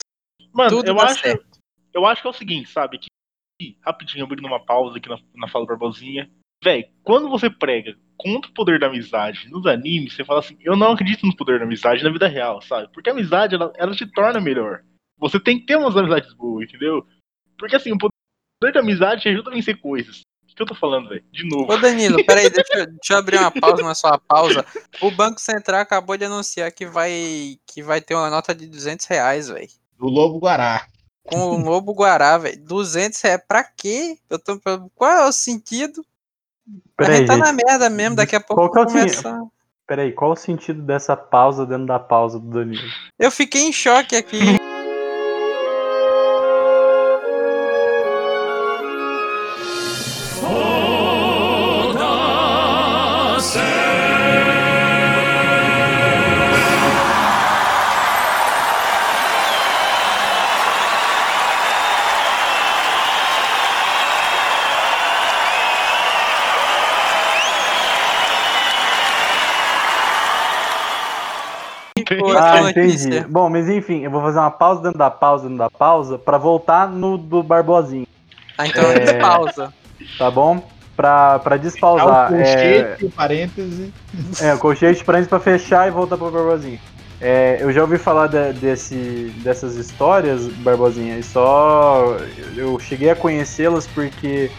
[0.52, 1.60] Mano, tudo eu acho, certo.
[1.94, 3.00] eu acho que é o seguinte, sabe?
[3.00, 6.30] Que, rapidinho, abrindo uma pausa aqui na, na fala Barbosinha.
[6.64, 10.76] Véi, quando você prega contra o poder da amizade nos animes, você fala assim, eu
[10.76, 12.90] não acredito no poder da amizade na vida real, sabe?
[12.94, 14.84] Porque a amizade, ela, ela te torna melhor.
[15.18, 17.06] Você tem que ter umas amizades boas, entendeu?
[17.58, 20.22] Porque assim, o poder da amizade te ajuda a vencer coisas.
[20.52, 21.24] O que eu tô falando, velho?
[21.32, 21.72] De novo.
[21.72, 24.66] Ô Danilo, peraí, deixa, eu, deixa eu abrir uma pausa na sua pausa.
[25.02, 29.06] O Banco Central acabou de anunciar que vai, que vai ter uma nota de 200
[29.06, 29.70] reais, velho.
[29.98, 30.86] Do Lobo Guará.
[31.24, 32.62] Com o Lobo Guará, velho.
[32.66, 34.18] 200 reais, pra quê?
[34.30, 34.60] Eu tô,
[34.94, 36.04] qual é o sentido?
[36.96, 37.46] Peraí, a gente tá gente.
[37.46, 39.42] na merda mesmo, daqui a pouco qual é começar.
[39.88, 42.88] Peraí, qual o sentido dessa pausa dentro da pausa do Danilo?
[43.18, 44.38] Eu fiquei em choque aqui.
[72.66, 73.22] Ah, entendi.
[73.30, 76.38] Bom, mas enfim, eu vou fazer uma pausa dentro da pausa dentro da pausa para
[76.38, 78.08] voltar no do Barbosinho.
[78.58, 79.14] Ah, então é...
[79.20, 79.74] pausa.
[80.18, 80.64] Tá bom?
[80.96, 82.32] Pra, pra despausar.
[82.32, 83.10] É o colchete, é...
[83.16, 83.94] parêntese.
[84.42, 86.80] É, o colchete, parêntese pra fechar e voltar pro Barbosinho.
[87.22, 92.18] É, eu já ouvi falar de, desse, dessas histórias, Barbosinha, e só
[92.56, 94.50] eu cheguei a conhecê-las porque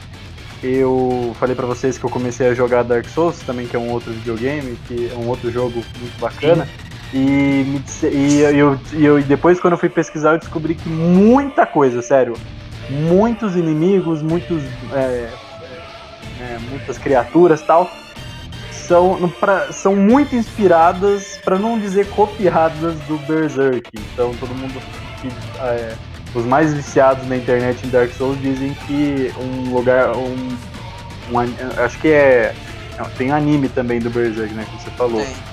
[0.63, 3.91] eu falei para vocês que eu comecei a jogar Dark Souls, também que é um
[3.91, 6.69] outro videogame, que é um outro jogo muito bacana.
[6.87, 12.01] E, e, eu, e eu, depois, quando eu fui pesquisar, eu descobri que muita coisa,
[12.03, 12.35] sério.
[12.89, 15.31] Muitos inimigos, muitos, é,
[16.41, 17.91] é, muitas criaturas tal,
[18.71, 23.89] são, pra, são muito inspiradas, para não dizer copiadas, do Berserk.
[24.13, 24.81] Então, todo mundo
[25.21, 25.29] que.
[25.61, 25.95] É,
[26.33, 30.17] os mais viciados na internet em Dark Souls dizem que um lugar.
[30.17, 30.57] Um,
[31.33, 32.55] um acho que é.
[33.17, 34.65] Tem anime também do Berserk, né?
[34.71, 35.21] Que você falou.
[35.21, 35.50] Sim.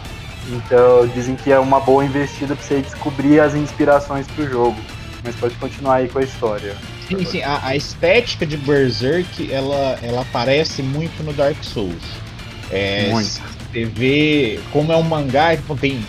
[0.49, 4.77] Então dizem que é uma boa investida pra você descobrir as inspirações pro jogo.
[5.23, 6.75] Mas pode continuar aí com a história.
[7.07, 7.41] Sim, sim.
[7.41, 12.03] A, a estética de Berserk ela, ela aparece muito no Dark Souls.
[12.71, 13.41] É, muito.
[13.71, 16.03] Você vê como é um mangá, tipo, tem.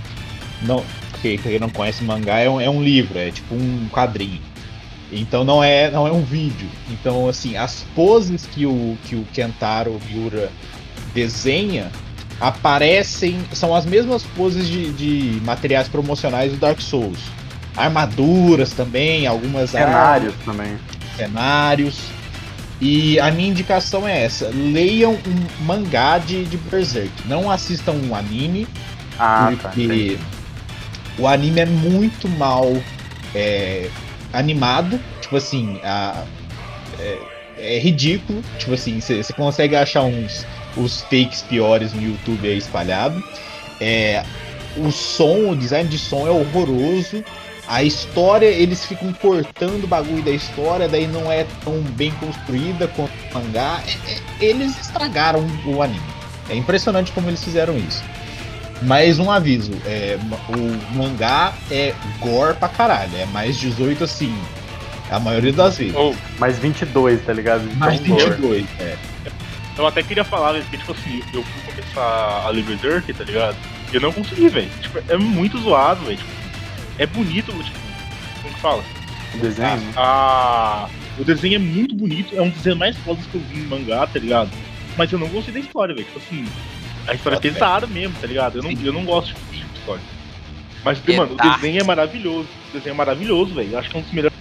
[0.62, 0.85] Não,
[1.20, 4.40] quem não conhece mangá é um, é um livro, é tipo um quadrinho.
[5.11, 6.68] Então não é, não é um vídeo.
[6.90, 10.51] Então, assim, as poses que o, que o Kentaro Miura
[11.14, 11.90] desenha
[12.40, 13.40] aparecem.
[13.53, 17.18] São as mesmas poses de, de materiais promocionais do Dark Souls.
[17.77, 20.79] Armaduras também, algumas cenários armas, também.
[21.16, 22.01] Cenários.
[22.81, 27.11] E a minha indicação é essa: leiam um mangá de, de Berserk.
[27.27, 28.66] Não assistam um anime.
[29.18, 30.24] Ah, tá, porque tá,
[31.18, 32.72] o anime é muito mal
[33.35, 33.88] é,
[34.33, 36.24] animado, tipo assim, a,
[37.01, 37.18] é,
[37.59, 40.46] é ridículo, tipo assim, você consegue achar uns
[40.79, 43.23] os fakes piores no YouTube aí espalhado.
[43.81, 44.25] É,
[44.77, 47.25] o som, o design de som é horroroso.
[47.67, 52.88] A história, eles ficam cortando o bagulho da história, daí não é tão bem construída
[52.88, 53.83] quanto o mangá.
[53.87, 56.01] É, é, eles estragaram o anime.
[56.49, 58.03] É impressionante como eles fizeram isso.
[58.81, 60.17] Mais um aviso, é,
[60.49, 64.33] o mangá é gore pra caralho, é mais 18 assim,
[65.11, 65.95] a maioria das vezes.
[65.97, 67.69] Oh, mais 22, tá ligado?
[67.77, 68.97] Mais 22, é.
[69.79, 73.57] Eu até queria falar, porque, tipo assim, eu fui começar a ler Berserk, tá ligado?
[73.93, 74.71] Eu não consegui, velho.
[74.81, 76.19] Tipo, é muito zoado, velho.
[76.19, 76.31] Tipo,
[76.99, 77.79] é bonito, tipo,
[78.43, 78.85] como que fala?
[79.35, 79.93] O desenho?
[79.97, 83.61] Ah, o desenho é muito bonito, é um dos desenhos mais fodas que eu vi
[83.61, 84.51] em mangá, tá ligado?
[84.97, 86.07] Mas eu não gostei da história, velho.
[86.07, 86.45] Tipo assim,
[87.07, 88.59] a história é pesada mesmo, tá ligado?
[88.59, 90.03] Eu não, eu não gosto de tipo de história.
[90.85, 92.49] Mas, mano, o desenho é maravilhoso.
[92.71, 93.79] O desenho é maravilhoso, velho.
[93.79, 94.37] Acho que é um dos melhores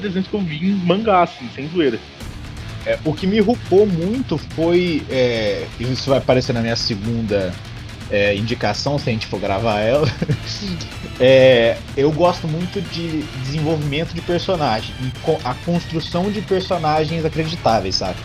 [0.00, 1.98] desenhos que eu vi em mangá, assim, sem zoeira.
[2.88, 5.02] É, o que me rupou muito foi.
[5.10, 7.52] É, isso vai aparecer na minha segunda
[8.10, 10.08] é, indicação, se a gente for gravar ela.
[11.20, 14.94] é, eu gosto muito de desenvolvimento de personagem
[15.44, 18.16] a construção de personagens acreditáveis, sabe?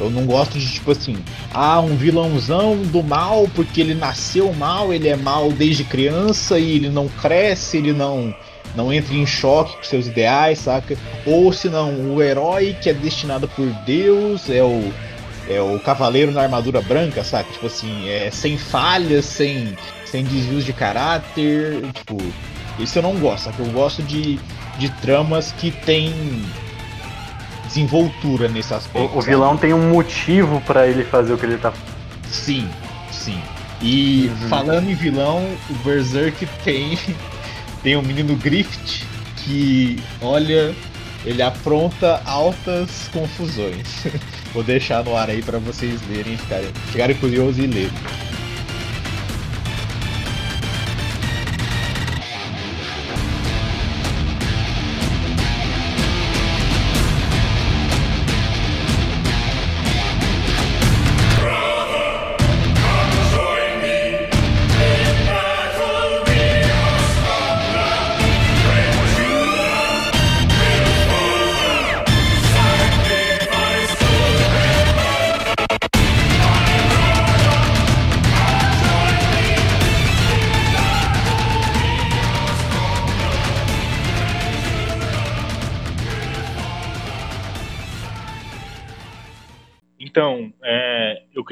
[0.00, 1.16] Eu não gosto de, tipo assim,
[1.52, 6.72] ah, um vilãozão do mal porque ele nasceu mal, ele é mal desde criança e
[6.72, 8.34] ele não cresce, ele não
[8.76, 10.96] não entra em choque com seus ideais, saca?
[11.24, 14.92] Ou se não, o herói que é destinado por Deus é o
[15.48, 17.50] é o cavaleiro na armadura branca, saca?
[17.52, 22.16] Tipo assim, é sem falhas, sem sem desvios de caráter, tipo,
[22.78, 23.62] isso eu não gosto, saca?
[23.62, 24.38] Eu gosto de
[24.78, 26.12] de tramas que tem
[27.66, 29.14] desenvoltura nesse aspecto.
[29.14, 31.72] O, o vilão tem um motivo para ele fazer o que ele tá.
[32.30, 32.68] Sim,
[33.10, 33.40] sim.
[33.80, 34.48] E uhum.
[34.48, 36.98] falando em vilão, o Berserk tem
[37.86, 40.74] tem um menino Grift que, olha,
[41.24, 44.04] ele apronta altas confusões.
[44.52, 47.92] Vou deixar no ar aí para vocês verem, ficarem, ficarem curiosos e lerem.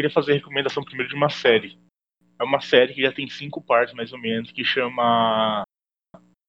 [0.04, 1.78] Queria fazer a recomendação primeiro de uma série.
[2.38, 5.64] É uma série que já tem cinco partes, mais ou menos, que chama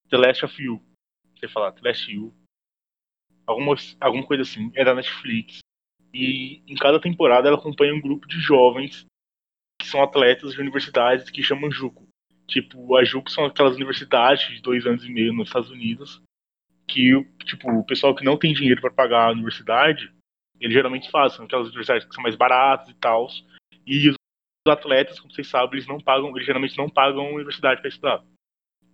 [0.10, 0.84] The Last of You.
[1.36, 2.34] Você falar, The Last You.
[3.46, 4.72] Alguma, alguma coisa assim.
[4.76, 5.60] É da Netflix.
[6.14, 9.06] E em cada temporada ela acompanha um grupo de jovens
[9.80, 12.08] que são atletas de universidades que chamam Juco.
[12.48, 16.22] Tipo, a Juco são aquelas universidades de dois anos e meio nos Estados Unidos
[16.88, 17.12] que,
[17.46, 20.15] tipo, o pessoal que não tem dinheiro para pagar a universidade
[20.60, 23.28] eles geralmente fazem, aquelas universidades que são mais baratas e tal.
[23.86, 24.16] E os
[24.68, 28.24] atletas, como vocês sabem, eles não pagam, eles geralmente não pagam universidade para estudar.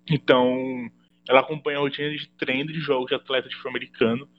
[0.09, 0.89] Então,
[1.27, 4.29] ela acompanha a rotina de treino de jogos de atleta de futebol americano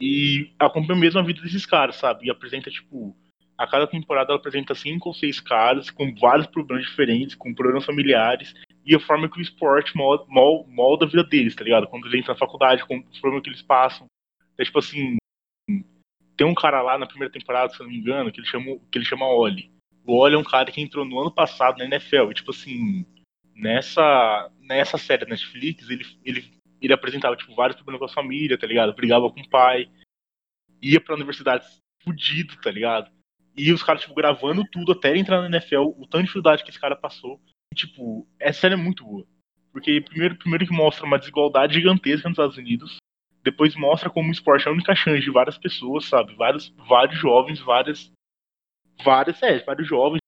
[0.00, 2.26] e acompanha mesmo a vida desses caras, sabe?
[2.26, 3.16] E apresenta, tipo,
[3.56, 7.84] a cada temporada ela apresenta cinco ou seis caras com vários problemas diferentes, com problemas
[7.84, 11.88] familiares, e a forma que o esporte molda, molda a vida deles, tá ligado?
[11.88, 14.06] Quando eles entram na faculdade, com os problemas que eles passam.
[14.56, 15.16] É tipo assim,
[16.38, 18.78] tem um cara lá na primeira temporada, se eu não me engano, que ele chama,
[18.90, 19.72] que ele chama Oli.
[20.06, 23.04] O Oli é um cara que entrou no ano passado na NFL, e tipo assim,
[23.54, 28.56] nessa, nessa série da Netflix, ele, ele, ele apresentava tipo, vários problemas com a família,
[28.56, 28.94] tá ligado?
[28.94, 29.90] Brigava com o pai,
[30.80, 31.66] ia pra universidade
[32.04, 33.10] fudido, tá ligado?
[33.56, 36.62] E os caras, tipo, gravando tudo até ele entrar na NFL, o tanto de dificuldade
[36.62, 37.40] que esse cara passou.
[37.72, 39.26] E, tipo, essa série é muito boa.
[39.72, 42.96] Porque primeiro, primeiro que mostra uma desigualdade gigantesca nos Estados Unidos.
[43.48, 46.34] Depois mostra como o esporte é a única chance de várias pessoas, sabe?
[46.34, 48.12] Vários, vários jovens, várias.
[49.02, 50.20] Várias, é, vários jovens,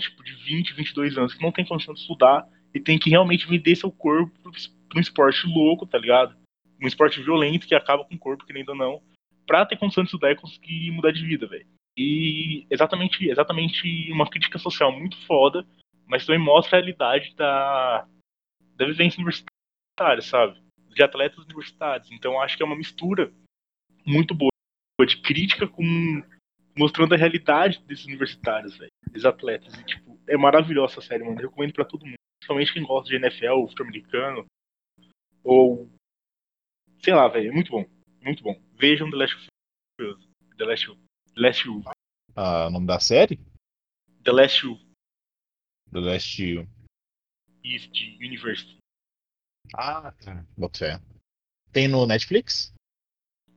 [0.00, 3.48] tipo, de 20, 22 anos, que não tem condição de estudar e tem que realmente
[3.48, 6.36] vender seu corpo pra um esporte louco, tá ligado?
[6.80, 9.02] Um esporte violento que acaba com o corpo, querendo ou não,
[9.44, 11.66] pra ter condição de estudar e conseguir mudar de vida, velho.
[11.96, 15.66] E exatamente, exatamente uma crítica social muito foda,
[16.06, 18.06] mas também mostra a realidade da,
[18.76, 20.67] da vivência universitária, sabe?
[20.94, 22.10] De atletas universitários.
[22.10, 23.32] Então acho que é uma mistura
[24.04, 24.50] muito boa
[25.06, 25.82] de crítica com
[26.76, 29.74] mostrando a realidade desses universitários, velho, desses atletas.
[29.74, 31.40] E, tipo, é maravilhosa essa série, mano.
[31.40, 34.46] Eu recomendo para todo mundo, principalmente quem gosta de NFL, futebol americano,
[35.42, 35.90] ou
[37.02, 37.84] sei lá, velho, é muito bom,
[38.22, 38.60] muito bom.
[38.74, 39.48] Vejam The Last of
[40.00, 40.28] Us.
[40.56, 41.00] The Last of
[41.34, 41.82] The Last U.
[42.34, 43.38] Ah, o nome da série?
[44.24, 44.78] The Last U.
[45.92, 46.42] The Last.
[47.64, 48.78] East University.
[49.74, 50.44] Ah, tá.
[50.56, 51.00] Bota fé.
[51.72, 52.74] Tem no Netflix?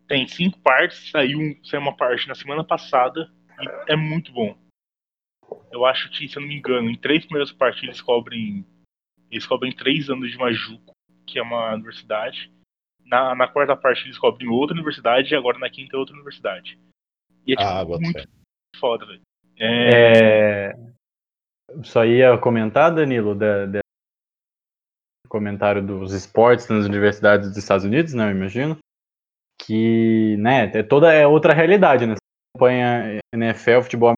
[0.07, 4.57] Tem cinco partes, saiu, saiu uma parte na semana passada e é muito bom.
[5.71, 8.65] Eu acho que, se eu não me engano, em três primeiras partes eles cobrem.
[9.29, 10.93] Eles cobrem três anos de Majuco,
[11.25, 12.51] que é uma universidade.
[13.05, 16.77] Na, na quarta parte eles cobrem outra universidade e agora na quinta é outra universidade.
[17.45, 18.25] E é tipo, ah, muito fé.
[18.77, 19.21] foda, velho.
[19.57, 20.73] É...
[20.73, 20.91] é...
[21.83, 23.79] Só ia comentar, Danilo, da, da...
[25.31, 28.27] comentário dos esportes nas universidades dos Estados Unidos, né?
[28.27, 28.77] Eu imagino.
[29.63, 32.15] Que, né, é toda é outra realidade, né?
[32.15, 32.19] Você
[32.55, 34.13] acompanha NFL, futebol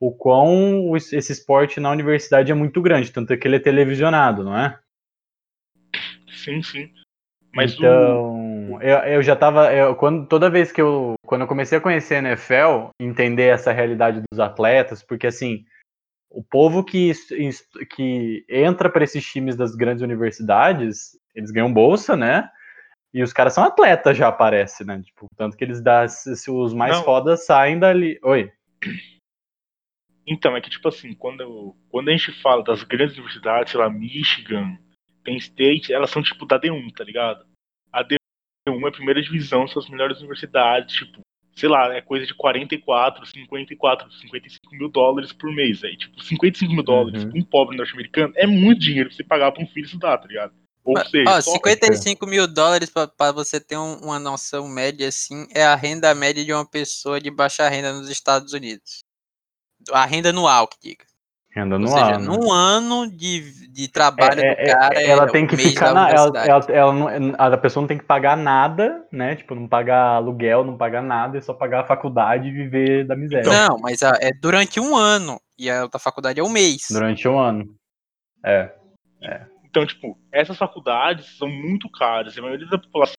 [0.00, 4.44] o quão esse esporte na universidade é muito grande, tanto é que ele é televisionado,
[4.44, 4.78] não é?
[6.28, 6.90] Sim, sim.
[7.54, 8.82] Mas então, o...
[8.82, 9.72] eu, eu já tava.
[9.72, 11.14] Eu, quando, toda vez que eu.
[11.26, 15.64] Quando eu comecei a conhecer a NFL, entender essa realidade dos atletas, porque assim,
[16.34, 17.12] o povo que,
[17.94, 22.50] que entra para esses times das grandes universidades, eles ganham bolsa, né?
[23.12, 25.00] E os caras são atletas, já aparece, né?
[25.00, 26.08] Tipo, tanto que eles dão.
[26.08, 27.04] Se os mais Não.
[27.04, 28.18] fodas saem dali.
[28.24, 28.52] Oi.
[30.26, 33.88] Então, é que tipo assim, quando, quando a gente fala das grandes universidades, sei lá,
[33.88, 34.76] Michigan,
[35.22, 37.46] Penn State, elas são tipo da D1, tá ligado?
[37.92, 38.16] A D1
[38.66, 41.20] é a primeira divisão, são as melhores universidades, tipo,
[41.54, 45.96] sei lá, é coisa de 44, 54, 55 mil dólares por mês, aí.
[45.96, 47.30] Tipo, 55 mil dólares uhum.
[47.30, 50.26] pra um pobre norte-americano é muito dinheiro pra você pagar pra um filho estudar, tá
[50.26, 50.52] ligado?
[50.84, 55.64] Ou seja, ó, 55 mil dólares, para você ter um, uma noção média assim, é
[55.64, 59.02] a renda média de uma pessoa de baixa renda nos Estados Unidos.
[59.90, 61.06] A renda anual, que diga.
[61.54, 61.92] Renda anual.
[61.92, 62.26] Ou seja, né?
[62.26, 65.00] num ano de, de trabalho é, do é, cara.
[65.00, 66.10] É, ela tem que ficar na.
[66.10, 69.36] Ela, ela, ela não, a pessoa não tem que pagar nada, né?
[69.36, 73.14] Tipo, não pagar aluguel, não pagar nada, é só pagar a faculdade e viver da
[73.14, 73.48] miséria.
[73.48, 75.40] Não, mas a, é durante um ano.
[75.56, 76.88] E a outra faculdade é um mês.
[76.90, 77.64] Durante um ano.
[78.44, 78.72] É.
[79.22, 79.46] é.
[79.64, 82.36] Então, tipo, essas faculdades são muito caras.
[82.36, 83.14] E a maioria da população,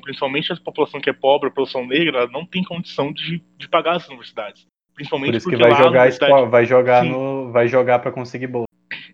[0.00, 3.96] principalmente a população que é pobre, a população negra, não tem condição de, de pagar
[3.96, 4.64] as universidades.
[4.94, 6.50] Principalmente Por isso que vai jogar, universidade...
[6.50, 8.68] vai jogar no, vai jogar para conseguir bolsa.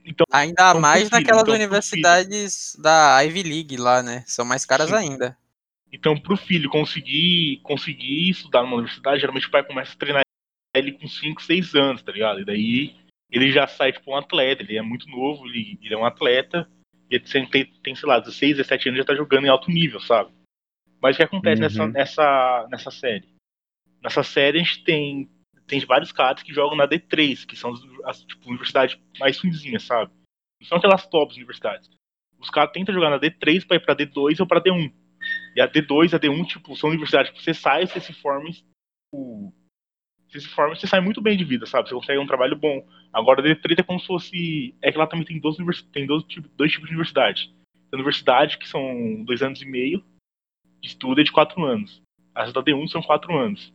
[0.05, 4.23] Então, ainda então, mais naquelas então, universidades da Ivy League lá, né?
[4.27, 4.97] São mais caras Sim.
[4.97, 5.37] ainda.
[5.93, 10.23] Então, pro filho conseguir conseguir estudar numa universidade, geralmente o pai começa a treinar
[10.75, 12.41] ele com 5, 6 anos, tá ligado?
[12.41, 12.97] E daí
[13.31, 16.69] ele já sai tipo um atleta, ele é muito novo, ele, ele é um atleta,
[17.11, 20.01] e ele tem, tem, sei lá, 16, 17 anos já tá jogando em alto nível,
[20.01, 20.31] sabe?
[21.01, 21.87] Mas o que acontece uhum.
[21.87, 23.29] nessa, nessa, nessa série?
[24.03, 25.29] Nessa série a gente tem
[25.71, 27.73] tem vários caras que jogam na D3, que são
[28.05, 30.11] as tipo, universidades mais finzinhas, sabe?
[30.61, 31.89] Não são aquelas tops universidades.
[32.41, 34.93] Os caras tentam jogar na D3 para ir pra D2 ou pra D1.
[35.55, 38.51] E a D2 e a D1, tipo, são universidades que você sai, você se forma,
[38.51, 39.55] tipo,
[40.29, 41.89] você se forma, você sai muito bem de vida, sabe?
[41.89, 42.85] Você consegue um trabalho bom.
[43.13, 44.75] Agora a D3 é como se fosse.
[44.83, 45.57] É que lá também tem dois,
[45.93, 46.25] tem dois,
[46.57, 47.55] dois tipos de universidade.
[47.73, 50.05] Tem universidade que são dois anos e meio,
[50.81, 52.03] de estudo é de quatro anos.
[52.35, 53.73] As da D1 são quatro anos.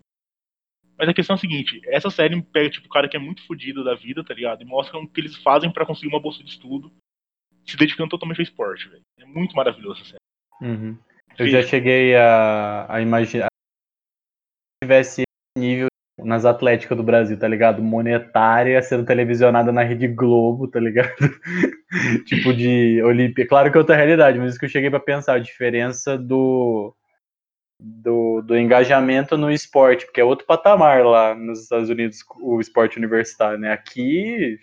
[0.97, 3.45] Mas a questão é a seguinte, essa série pega, tipo, o cara que é muito
[3.45, 4.61] fodido da vida, tá ligado?
[4.61, 6.91] E mostra o que eles fazem para conseguir uma bolsa de estudo,
[7.65, 9.01] se dedicando totalmente ao esporte, velho.
[9.19, 10.71] É muito maravilhoso essa série.
[10.71, 10.97] Uhum.
[11.37, 15.23] Eu já cheguei a, a imaginar se tivesse
[15.57, 15.87] nível
[16.17, 17.83] nas Atléticas do Brasil, tá ligado?
[17.83, 21.13] Monetária sendo televisionada na Rede Globo, tá ligado?
[22.25, 23.45] tipo de Olímpia.
[23.45, 26.94] Claro que é outra realidade, mas isso que eu cheguei para pensar, a diferença do,
[27.79, 32.97] do, do engajamento no esporte, porque é outro patamar lá nos Estados Unidos, o esporte
[32.97, 33.71] universitário, né?
[33.71, 34.57] Aqui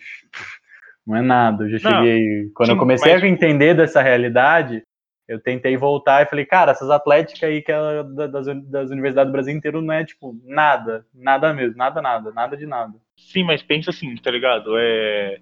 [1.05, 1.65] não é nada.
[1.65, 2.43] Eu já cheguei.
[2.43, 3.23] Não, quando sim, eu comecei mas...
[3.23, 4.83] a entender dessa realidade,
[5.27, 9.33] eu tentei voltar e falei, cara, essas atléticas aí que é das, das universidades do
[9.33, 12.93] Brasil inteiro não é tipo nada, nada mesmo, nada, nada, nada de nada.
[13.17, 14.71] Sim, mas pensa assim, tá ligado?
[14.77, 15.39] É.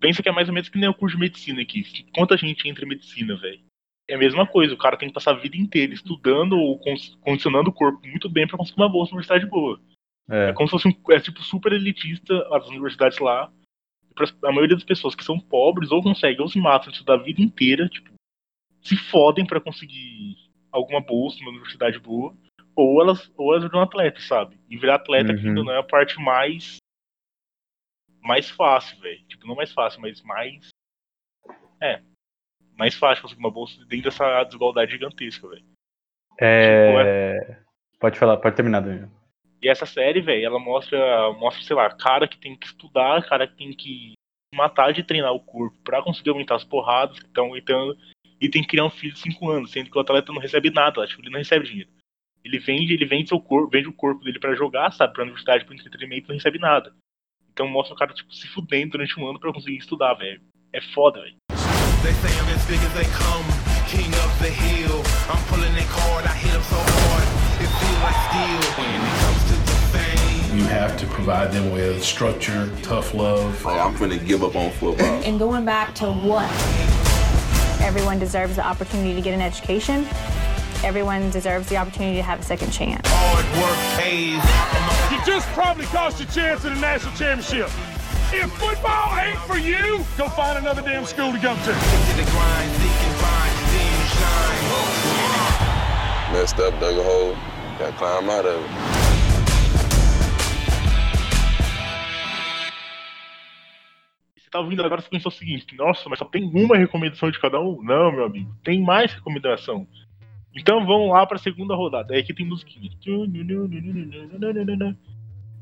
[0.00, 1.84] Pensa que é mais ou menos que nem o curso de medicina aqui.
[2.14, 3.69] Quanta gente entra em medicina, velho?
[4.10, 6.80] É a mesma coisa, o cara tem que passar a vida inteira estudando ou
[7.20, 9.80] condicionando o corpo muito bem para conseguir uma bolsa universidade boa.
[10.28, 10.50] É.
[10.50, 13.52] é como se fosse um, é tipo super elitista as universidades lá.
[14.44, 17.40] A maioria das pessoas que são pobres ou conseguem ou se matam estudar a vida
[17.40, 18.10] inteira, tipo,
[18.82, 20.36] se fodem para conseguir
[20.72, 22.36] alguma bolsa numa universidade boa,
[22.74, 24.58] ou elas, ou elas viram atleta, sabe?
[24.68, 25.38] E virar atleta, uhum.
[25.38, 26.78] ainda não é a parte mais
[28.22, 29.24] mais fácil, velho.
[29.26, 30.68] Tipo, não mais fácil, mas mais.
[31.80, 32.02] É.
[32.80, 35.66] Mais fácil conseguir uma bolsa dentro dessa desigualdade gigantesca, velho.
[36.38, 36.86] É...
[36.86, 37.62] Tipo, é...
[38.00, 39.10] Pode falar, pode terminar, Daniel.
[39.62, 43.46] E essa série, velho, ela mostra, mostra, sei lá, cara que tem que estudar, cara
[43.46, 44.14] que tem que
[44.54, 47.98] matar de treinar o corpo para conseguir aumentar as porradas que estão aumentando
[48.40, 50.70] e tem que criar um filho de 5 anos, sendo que o atleta não recebe
[50.70, 51.90] nada, acho que ele não recebe dinheiro.
[52.42, 55.66] Ele vende, ele vende seu corpo, vende o corpo dele para jogar, sabe, pra universidade,
[55.66, 56.94] pro entretenimento, não recebe nada.
[57.52, 60.40] Então mostra o cara, tipo, se fudendo durante um ano para conseguir estudar, velho.
[60.72, 61.36] É foda, velho.
[70.56, 73.64] You have to provide them with structure, tough love.
[73.64, 75.06] Like, I'm gonna give up on football.
[75.24, 76.50] And going back to what?
[77.82, 80.06] Everyone deserves the opportunity to get an education.
[80.82, 83.06] Everyone deserves the opportunity to have a second chance.
[83.06, 84.42] Hard work pays.
[85.12, 87.70] You just probably cost your chance at the national championship.
[88.32, 91.72] If football ain't for you, go find another damn school to go to.
[96.32, 97.36] Messed up, dug a hole,
[97.78, 99.00] got to climb out of it.
[104.50, 107.60] tá ouvindo agora, você pensou o seguinte: nossa, mas só tem uma recomendação de cada
[107.60, 107.82] um?
[107.82, 109.86] Não, meu amigo, tem mais recomendação.
[110.54, 112.14] Então vamos lá para a segunda rodada.
[112.14, 112.90] Aí aqui tem musiquinha.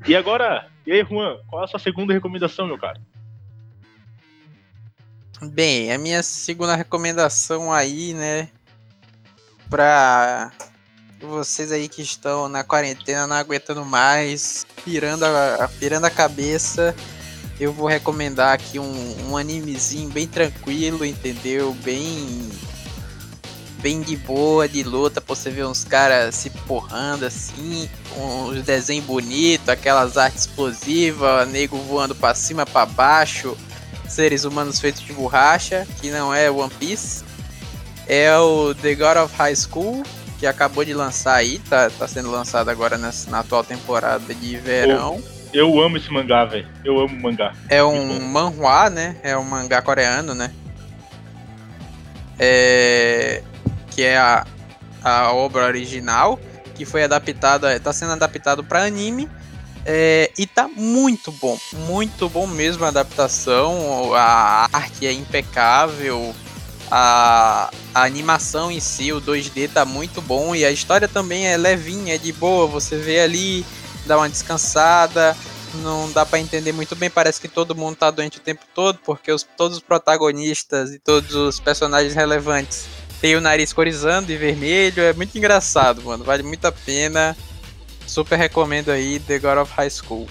[0.07, 2.99] E agora, e aí, Juan, qual é a sua segunda recomendação, meu cara?
[5.41, 8.49] Bem, a minha segunda recomendação aí, né,
[9.69, 10.51] pra
[11.21, 16.95] vocês aí que estão na quarentena, não aguentando mais, pirando a, pirando a cabeça,
[17.59, 21.73] eu vou recomendar aqui um, um animezinho bem tranquilo, entendeu?
[21.83, 22.49] Bem
[23.81, 29.05] bem de boa de luta, pra você ver uns caras se porrando assim, uns desenhos
[29.05, 33.57] bonitos, aquelas artes explosivas, nego voando pra cima, pra baixo,
[34.07, 37.23] seres humanos feitos de borracha, que não é One Piece.
[38.07, 40.03] É o The God of High School,
[40.39, 44.57] que acabou de lançar aí, tá, tá sendo lançado agora nessa, na atual temporada de
[44.57, 45.21] verão.
[45.23, 45.39] Oh.
[45.51, 46.67] Eu amo esse mangá, velho.
[46.85, 47.53] Eu amo mangá.
[47.69, 49.17] É um manhua, né?
[49.23, 50.51] É um mangá coreano, né?
[52.37, 53.41] É...
[53.99, 54.47] Que é a,
[55.03, 56.39] a obra original,
[56.73, 59.29] que foi adaptada, tá sendo adaptado para anime.
[59.85, 64.13] É, e tá muito bom, muito bom mesmo a adaptação.
[64.15, 66.33] A arte é impecável,
[66.89, 71.57] a, a animação em si, o 2D tá muito bom e a história também é
[71.57, 72.67] levinha, é de boa.
[72.67, 73.65] Você vê ali
[74.05, 75.35] dá uma descansada.
[75.83, 78.97] Não dá para entender muito bem, parece que todo mundo tá doente o tempo todo,
[79.03, 82.87] porque os, todos os protagonistas e todos os personagens relevantes
[83.21, 85.03] têm o nariz corizando e vermelho.
[85.03, 86.23] É muito engraçado, mano.
[86.23, 87.35] Vale muito a pena.
[88.05, 90.27] Super recomendo aí The God of High School.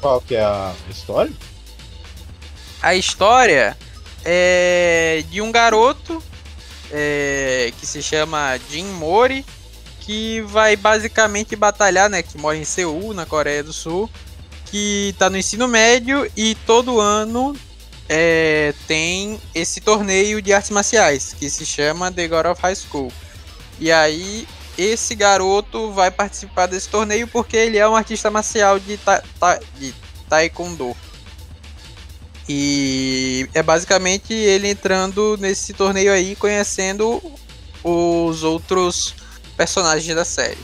[0.00, 1.32] Qual que é a história?
[2.80, 3.76] A história
[4.24, 6.22] é de um garoto
[6.90, 9.44] é, que se chama Jin Mori
[10.02, 12.22] que vai basicamente batalhar, né?
[12.22, 14.10] Que mora em Seul, na Coreia do Sul,
[14.66, 17.56] que tá no ensino médio e todo ano
[18.08, 23.12] é, tem esse torneio de artes marciais que se chama The God of High School.
[23.78, 24.46] E aí
[24.76, 29.60] esse garoto vai participar desse torneio porque ele é um artista marcial de, ta, ta,
[29.78, 29.94] de
[30.28, 30.96] taekwondo.
[32.48, 37.22] E é basicamente ele entrando nesse torneio aí, conhecendo
[37.84, 39.14] os outros
[39.56, 40.58] personagens da série.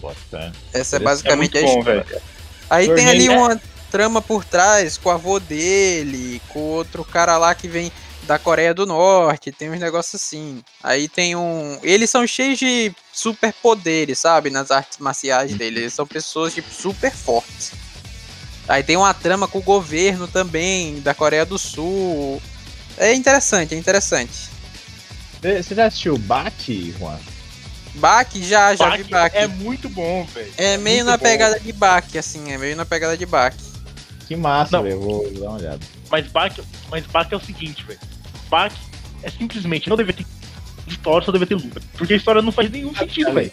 [0.00, 0.52] Bota.
[0.72, 2.22] Essa é basicamente é a história.
[2.68, 3.36] Aí Dormir, tem ali né?
[3.36, 3.60] uma
[3.90, 7.90] trama por trás com o avô dele, com outro cara lá que vem
[8.22, 10.62] da Coreia do Norte, tem uns negócios assim.
[10.82, 11.78] Aí tem um.
[11.82, 14.50] Eles são cheios de superpoderes, sabe?
[14.50, 15.80] Nas artes marciais deles.
[15.80, 17.72] Eles são pessoas tipo, super fortes.
[18.68, 22.40] Aí tem uma trama com o governo também, da Coreia do Sul.
[22.96, 24.48] É interessante, é interessante.
[25.40, 27.18] Você já assistiu Baki, Juan?
[27.94, 29.36] Baki já, já Baki vi Baki.
[29.36, 30.52] É muito bom, velho.
[30.56, 31.24] É meio na bom.
[31.24, 33.69] pegada de Baki, assim, é meio na pegada de Baki.
[34.30, 35.80] Que massa, velho, vou dar uma olhada.
[36.08, 37.98] Mas Baki, mas Baki é o seguinte, velho.
[38.48, 38.76] Baki
[39.24, 40.24] é simplesmente, não deve ter
[40.86, 41.82] história, só deve ter luta.
[41.94, 43.50] Porque a história não faz nenhum sentido, velho.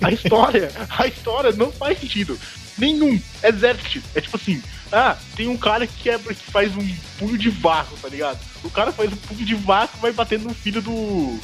[0.00, 2.40] A história, a história não faz sentido.
[2.78, 3.20] Nenhum.
[3.42, 4.02] Exército.
[4.14, 7.98] É tipo assim, ah, tem um cara que quebra, que faz um punho de vácuo,
[7.98, 8.38] tá ligado?
[8.64, 11.38] O cara faz um punho de vácuo e vai batendo no filho do.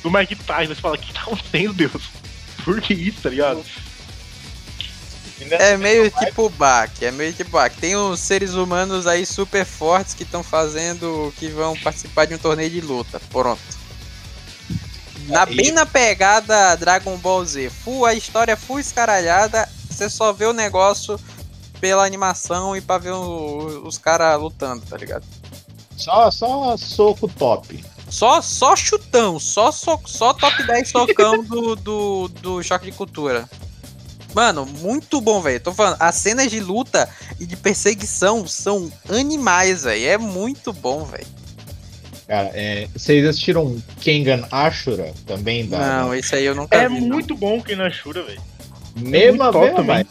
[0.00, 0.76] do Mike Tyson.
[0.76, 2.02] Você fala, que tá acontecendo, Deus?
[2.64, 3.64] Por que isso, tá ligado?
[5.50, 7.76] É meio tipo Bak, é meio tipo Bak.
[7.76, 12.38] Tem uns seres humanos aí super fortes que estão fazendo, que vão participar de um
[12.38, 13.20] torneio de luta.
[13.30, 13.60] Pronto.
[15.26, 17.70] Na, bem na pegada Dragon Ball Z.
[17.70, 19.68] Full, a história full escaralhada.
[19.88, 21.18] Você só vê o negócio
[21.80, 25.24] pela animação e pra ver o, os caras lutando, tá ligado?
[25.96, 27.84] Só, só soco top.
[28.08, 33.48] Só, só chutão, só, só, só top 10 socão do, do, do choque de cultura.
[34.34, 35.60] Mano, muito bom, velho.
[35.60, 37.08] Tô falando, as cenas de luta
[37.38, 40.06] e de perseguição são animais, velho.
[40.06, 41.26] É muito bom, velho.
[42.26, 45.68] Cara, é, vocês assistiram Kengan Ashura também?
[45.68, 46.96] Da, não, esse aí eu nunca é vi.
[46.96, 47.36] É muito não.
[47.36, 48.40] bom Kengan Ashura, velho.
[48.96, 50.06] Mesma, é também.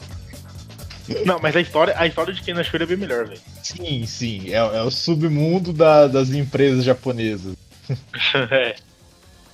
[1.25, 3.41] Não, mas a história, a história de Kengan Ashura é bem melhor, velho.
[3.63, 4.49] Sim, sim.
[4.49, 7.55] É, é o submundo da, das empresas japonesas.
[8.51, 8.75] é.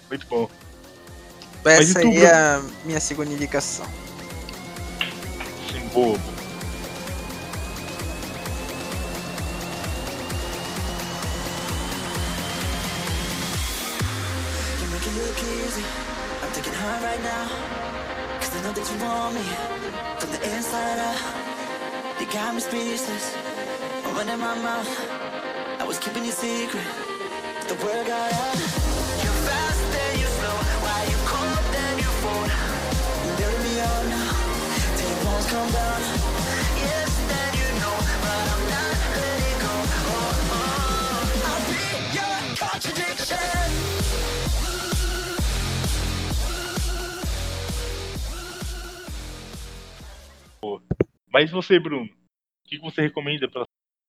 [0.09, 0.49] Muito bom.
[1.63, 3.85] Essa aí é a minha segunda indicação
[5.95, 6.03] You're
[14.91, 15.85] making it look easy.
[16.43, 17.47] I'm taking high right now.
[18.41, 19.43] Cause I know that you want me.
[20.19, 23.33] From the inside out You got me speechless.
[24.03, 24.89] I'm running my mouth
[25.79, 26.83] I was keeping you secret.
[27.59, 28.94] But the word got out
[51.35, 52.09] Mas você, Bruno, o
[52.63, 53.65] que você recomenda para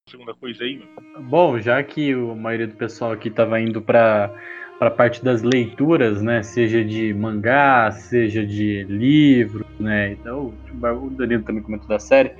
[0.09, 0.81] segunda coisa aí?
[1.19, 4.33] Bom, já que a maioria do pessoal aqui estava indo para
[4.79, 6.43] para a parte das leituras, né?
[6.43, 10.11] Seja de mangá, seja de livro, né?
[10.11, 12.31] Então, o Danilo também comentou da série.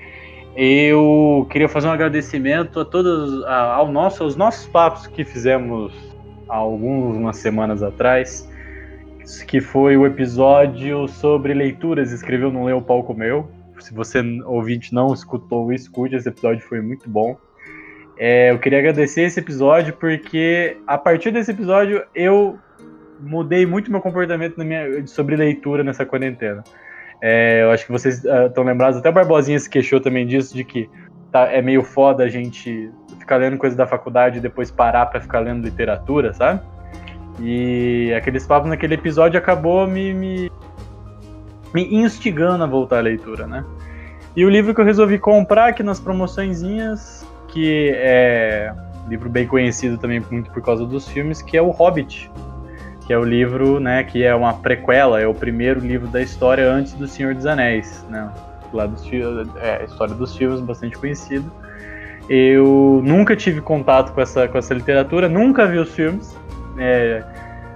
[0.56, 5.94] Eu queria fazer um agradecimento a todos, a, ao nosso, aos nossos papos que fizemos
[6.50, 8.50] há algumas semanas atrás,
[9.48, 12.12] que foi o episódio sobre leituras.
[12.12, 13.50] Escreveu Não Leu Palco Meu.
[13.80, 16.16] Se você ouvinte não escutou, escute.
[16.16, 17.38] Esse episódio foi muito bom.
[18.20, 22.58] É, eu queria agradecer esse episódio porque a partir desse episódio eu
[23.20, 26.64] mudei muito meu comportamento minha, sobre leitura nessa quarentena.
[27.22, 30.56] É, eu acho que vocês estão uh, lembrados, até o Barbosinha se queixou também disso,
[30.56, 30.90] de que
[31.32, 35.20] tá, é meio foda a gente ficar lendo coisas da faculdade e depois parar para
[35.20, 36.62] ficar lendo literatura, sabe?
[37.40, 40.52] E aqueles papos naquele episódio acabou me, me,
[41.74, 43.64] me instigando a voltar à leitura, né?
[44.36, 48.74] E o livro que eu resolvi comprar aqui nas promoçõezinhas que é
[49.08, 52.30] livro bem conhecido também muito por causa dos filmes, que é o Hobbit,
[53.06, 56.70] que é o livro, né, que é uma prequela, é o primeiro livro da história
[56.70, 58.30] antes do Senhor dos Anéis, né?
[58.74, 59.02] Lá dos
[59.62, 61.50] é, a história dos filmes bastante conhecido.
[62.30, 66.38] Eu nunca tive contato com essa, com essa literatura, nunca vi os filmes.
[66.78, 67.24] É,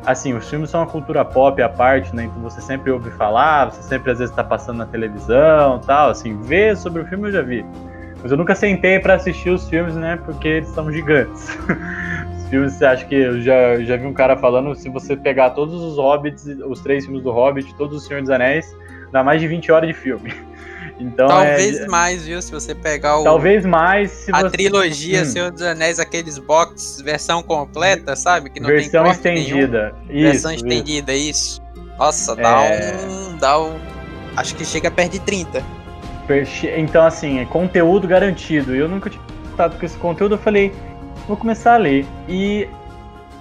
[0.06, 2.26] assim, os filmes são uma cultura pop à parte, né?
[2.26, 6.10] Então você sempre ouve falar, você sempre às vezes está passando na televisão, tal.
[6.10, 7.66] Assim, ver sobre o filme eu já vi.
[8.22, 10.20] Mas eu nunca sentei para assistir os filmes, né?
[10.24, 11.50] Porque eles são gigantes.
[12.38, 15.52] os filmes, você acha que eu já, já vi um cara falando, se você pegar
[15.52, 18.76] todos os Hobbits, os três filmes do Hobbit, todos os Senhor dos Anéis,
[19.12, 20.34] dá mais de 20 horas de filme.
[21.00, 21.88] Então, Talvez é...
[21.88, 22.40] mais, viu?
[22.44, 23.24] Se você pegar o.
[23.24, 24.28] Talvez mais.
[24.32, 24.52] A você...
[24.52, 25.26] trilogia hum.
[25.26, 28.52] Senhor dos Anéis, aqueles box, versão completa, sabe?
[28.52, 29.96] Que não versão tem estendida.
[30.10, 30.64] Isso, versão isso.
[30.64, 31.62] estendida, isso.
[31.98, 32.94] Nossa, dá é...
[33.08, 33.38] um.
[33.38, 33.80] Dá um.
[34.36, 35.64] Acho que chega perto de 30.
[36.78, 38.76] Então, assim, é conteúdo garantido.
[38.76, 40.72] Eu nunca tinha contato com esse conteúdo, eu falei,
[41.28, 42.06] vou começar a ler.
[42.28, 42.68] E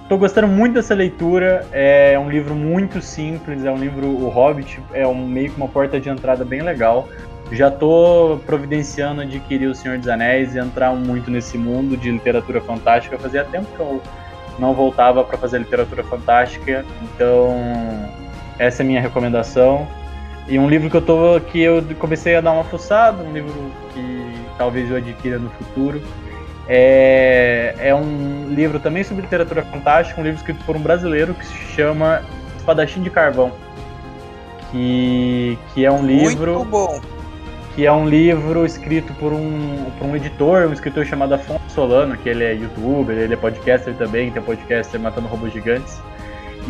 [0.07, 1.65] tô gostando muito dessa leitura.
[1.71, 4.07] É um livro muito simples, é um livro.
[4.07, 7.07] O Hobbit é um, meio que uma porta de entrada bem legal.
[7.51, 12.61] Já tô providenciando adquirir O Senhor dos Anéis e entrar muito nesse mundo de literatura
[12.61, 13.17] fantástica.
[13.17, 14.01] Fazia tempo que eu
[14.57, 16.85] não voltava para fazer literatura fantástica.
[17.01, 17.53] Então,
[18.57, 19.87] essa é a minha recomendação.
[20.47, 23.71] E um livro que eu tô que eu comecei a dar uma fuçada, um livro
[23.93, 26.01] que talvez eu adquira no futuro.
[26.67, 31.45] É, é um livro também sobre literatura fantástica, um livro escrito por um brasileiro que
[31.45, 32.21] se chama
[32.57, 33.51] Espadachim de Carvão.
[34.71, 36.55] Que, que é um livro.
[36.55, 37.01] Muito bom.
[37.75, 42.17] Que é um livro escrito por um, por um editor, um escritor chamado Afonso Solano,
[42.17, 46.01] que ele é youtuber, ele é podcaster também, tem um podcaster Matando Robôs Gigantes.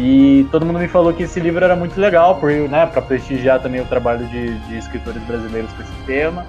[0.04, 3.62] E todo mundo me falou que esse livro era muito legal, por, né, para prestigiar
[3.62, 6.48] também o trabalho de, de, escritores brasileiros com esse tema.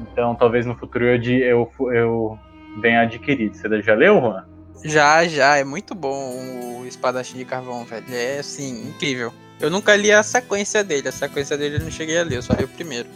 [0.00, 2.38] Então, talvez no futuro eu, eu, eu
[2.80, 3.54] venha adquirir.
[3.54, 4.46] Você já leu, Juan?
[4.82, 5.58] Já, já.
[5.58, 8.06] É muito bom o Espadachim de Carvão, velho.
[8.08, 9.34] É, assim, incrível.
[9.60, 11.08] Eu nunca li a sequência dele.
[11.08, 13.08] A sequência dele eu não cheguei a ler, eu só li o primeiro.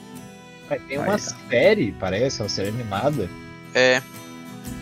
[0.87, 1.35] Tem uma Aí, tá.
[1.49, 3.27] série, parece, uma série animada.
[3.75, 4.03] É.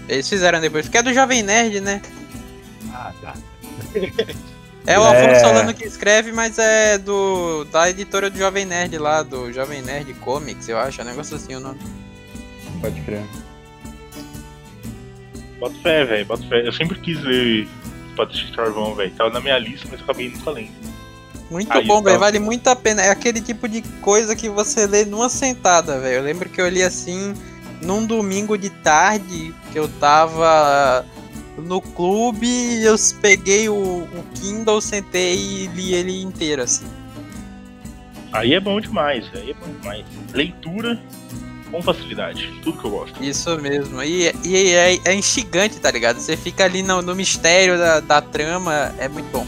[0.08, 2.02] Eles fizeram depois, porque é do Jovem Nerd, né?
[2.92, 3.34] Ah, tá.
[4.86, 5.40] É o Alfonso é...
[5.40, 10.14] Solano que escreve, mas é do da editora do Jovem Nerd lá, do Jovem Nerd
[10.14, 11.80] Comics, eu acho, é um negócio assim o nome.
[12.80, 13.24] Pode crer.
[15.58, 16.66] Bota fé, velho, bota fé.
[16.66, 17.66] Eu sempre quis ler
[18.16, 19.10] Patrícia Carvão, velho.
[19.12, 20.72] Tava na minha lista, mas eu acabei nunca lendo.
[21.50, 22.18] Muito Aí, bom, velho.
[22.18, 23.02] Vale muito a pena.
[23.02, 26.16] É aquele tipo de coisa que você lê numa sentada, velho.
[26.16, 27.34] Eu lembro que eu li assim
[27.80, 31.04] num domingo de tarde, que eu tava
[31.56, 36.86] no clube, eu peguei o, o Kindle, sentei e li ele inteiro, assim.
[38.32, 40.04] Aí é bom demais, aí é bom demais.
[40.34, 41.00] Leitura
[41.70, 43.22] com facilidade, tudo que eu gosto.
[43.22, 46.18] Isso mesmo, e, e é, é instigante, tá ligado?
[46.18, 49.46] Você fica ali no, no mistério da, da trama, é muito bom.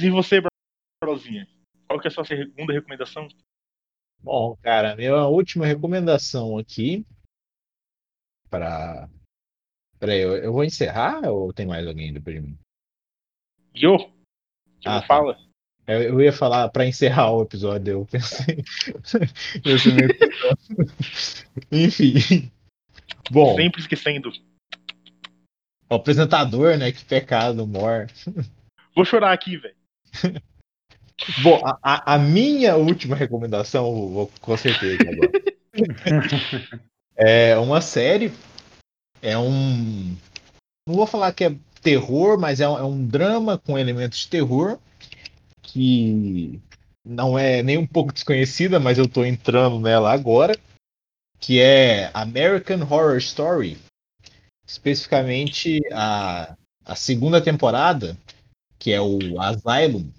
[0.00, 0.40] Mas e você,
[1.04, 1.46] Brozinha?
[1.86, 3.28] Qual que é a sua segunda recomendação?
[4.22, 7.06] Bom, cara, minha última recomendação aqui
[8.48, 9.06] para
[9.98, 12.58] Peraí, eu, eu vou encerrar ou tem mais alguém depois de mim?
[13.74, 13.96] Eu?
[14.86, 15.02] ah, tá.
[15.02, 15.38] fala.
[15.86, 18.64] Eu, eu ia falar para encerrar o episódio, eu pensei.
[21.70, 22.50] Enfim.
[23.30, 23.54] Bom.
[23.54, 24.32] Sempre esquecendo.
[25.90, 26.90] O apresentador, né?
[26.90, 28.06] Que pecado, mor.
[28.96, 29.78] Vou chorar aqui, velho.
[31.42, 35.30] Bom, a, a, minha última recomendação, vou, com certeza agora.
[37.16, 38.32] é uma série.
[39.20, 40.16] É um.
[40.88, 44.28] Não vou falar que é terror, mas é um, é um drama com elementos de
[44.28, 44.78] terror.
[45.62, 46.58] Que
[47.04, 50.56] não é nem um pouco desconhecida, mas eu tô entrando nela agora.
[51.38, 53.78] Que é American Horror Story.
[54.66, 58.16] Especificamente a, a segunda temporada,
[58.80, 60.10] que é o Asylum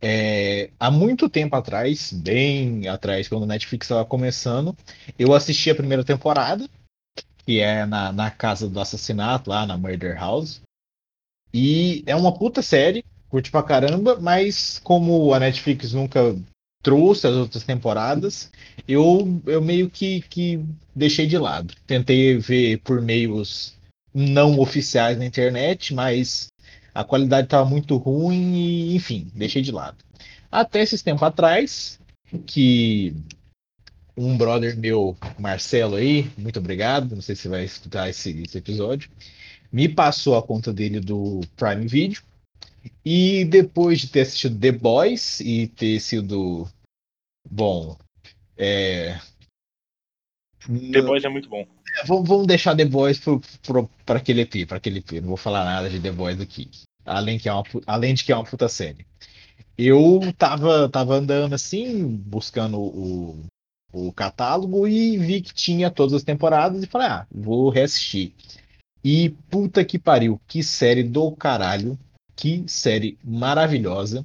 [0.00, 4.76] é, há muito tempo atrás, bem atrás, quando o Netflix estava começando,
[5.18, 6.68] eu assisti a primeira temporada,
[7.38, 10.60] que é na, na casa do assassinato, lá na Murder House.
[11.52, 16.36] E é uma puta série, curte pra caramba, mas como a Netflix nunca
[16.82, 18.52] trouxe as outras temporadas,
[18.86, 21.74] eu, eu meio que, que deixei de lado.
[21.86, 23.74] Tentei ver por meios
[24.14, 26.48] não oficiais na internet, mas
[26.96, 29.98] a qualidade estava muito ruim e, enfim, deixei de lado.
[30.50, 32.00] Até esses tempos atrás,
[32.46, 33.14] que
[34.16, 39.10] um brother meu, Marcelo aí, muito obrigado, não sei se vai escutar esse, esse episódio,
[39.70, 42.22] me passou a conta dele do Prime Video.
[43.04, 46.66] E depois de ter assistido The Boys e ter sido
[47.50, 47.98] bom,
[48.56, 49.20] é,
[50.92, 51.66] The Boys é muito bom.
[51.96, 53.20] É, vamos, deixar The Boys
[54.04, 55.12] para aquele EP, para aquele EP.
[55.20, 56.68] Não vou falar nada de The Boys aqui.
[57.04, 59.06] Além, que é uma, além de que é uma puta série.
[59.78, 63.46] Eu tava, tava andando assim, buscando o,
[63.92, 68.32] o catálogo e vi que tinha todas as temporadas e falei, ah, vou reassistir.
[69.04, 71.98] E puta que pariu, que série do caralho,
[72.34, 74.24] que série maravilhosa.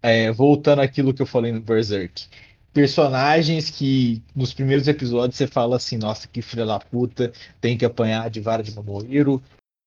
[0.00, 2.28] É, voltando àquilo que eu falei no Berserk
[2.72, 7.84] personagens que nos primeiros episódios você fala assim, nossa, que filha da puta, tem que
[7.84, 9.42] apanhar de vara de Mamohiro,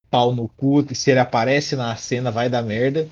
[0.09, 3.07] pau no cu, e se ele aparece na cena vai dar merda.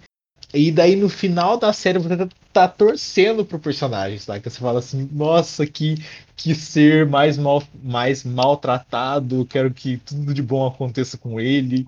[0.54, 4.42] E daí no final da série você tá, tá torcendo pro personagem, sabe?
[4.44, 5.96] Você fala assim, nossa, que,
[6.36, 11.88] que ser mais, mal, mais maltratado, quero que tudo de bom aconteça com ele.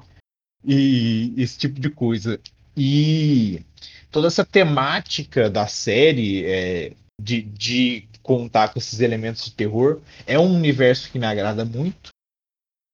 [0.63, 2.39] E esse tipo de coisa.
[2.77, 3.65] E
[4.11, 10.38] toda essa temática da série é, de, de contar com esses elementos de terror é
[10.38, 12.09] um universo que me agrada muito.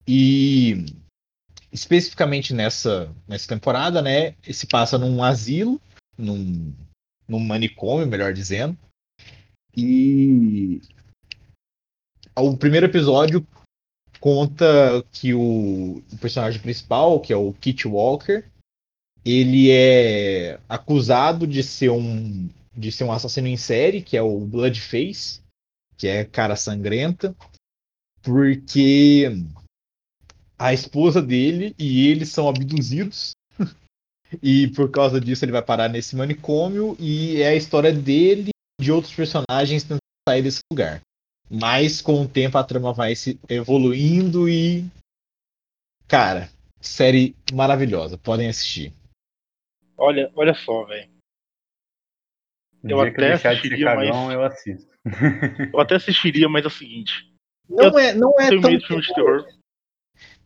[0.08, 0.86] E
[1.72, 5.82] especificamente nessa, nessa temporada, né, se passa num asilo,
[6.18, 6.74] num,
[7.28, 8.78] num manicômio, melhor dizendo.
[9.76, 10.82] E
[12.36, 13.46] o primeiro episódio
[14.20, 18.44] conta que o, o personagem principal, que é o Kit Walker,
[19.24, 24.40] ele é acusado de ser um de ser um assassino em série, que é o
[24.40, 25.42] Bloodface,
[25.98, 27.36] que é cara sangrenta,
[28.22, 29.26] porque
[30.60, 33.32] a esposa dele e ele são abduzidos.
[34.44, 38.84] e por causa disso ele vai parar nesse manicômio e é a história dele e
[38.84, 40.00] de outros personagens tentando
[40.30, 41.02] sair desse lugar.
[41.50, 44.86] Mas com o tempo a trama vai se evoluindo e
[46.08, 46.50] cara,
[46.80, 48.94] série maravilhosa, podem assistir.
[49.98, 51.17] Olha, olha só, velho.
[52.84, 54.92] Eu até assistiria, mas eu assisto.
[55.74, 57.34] eu até assistiria, mas é o seguinte.
[57.70, 59.46] Não eu é, não é tenho tão medo de filme de terror.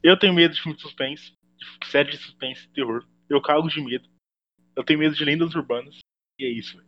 [0.04, 3.06] Eu tenho medo de filme de suspense, de série de suspense e terror.
[3.30, 4.10] Eu cago de medo.
[4.76, 6.00] Eu tenho medo de lendas urbanas.
[6.40, 6.88] E é isso, véio.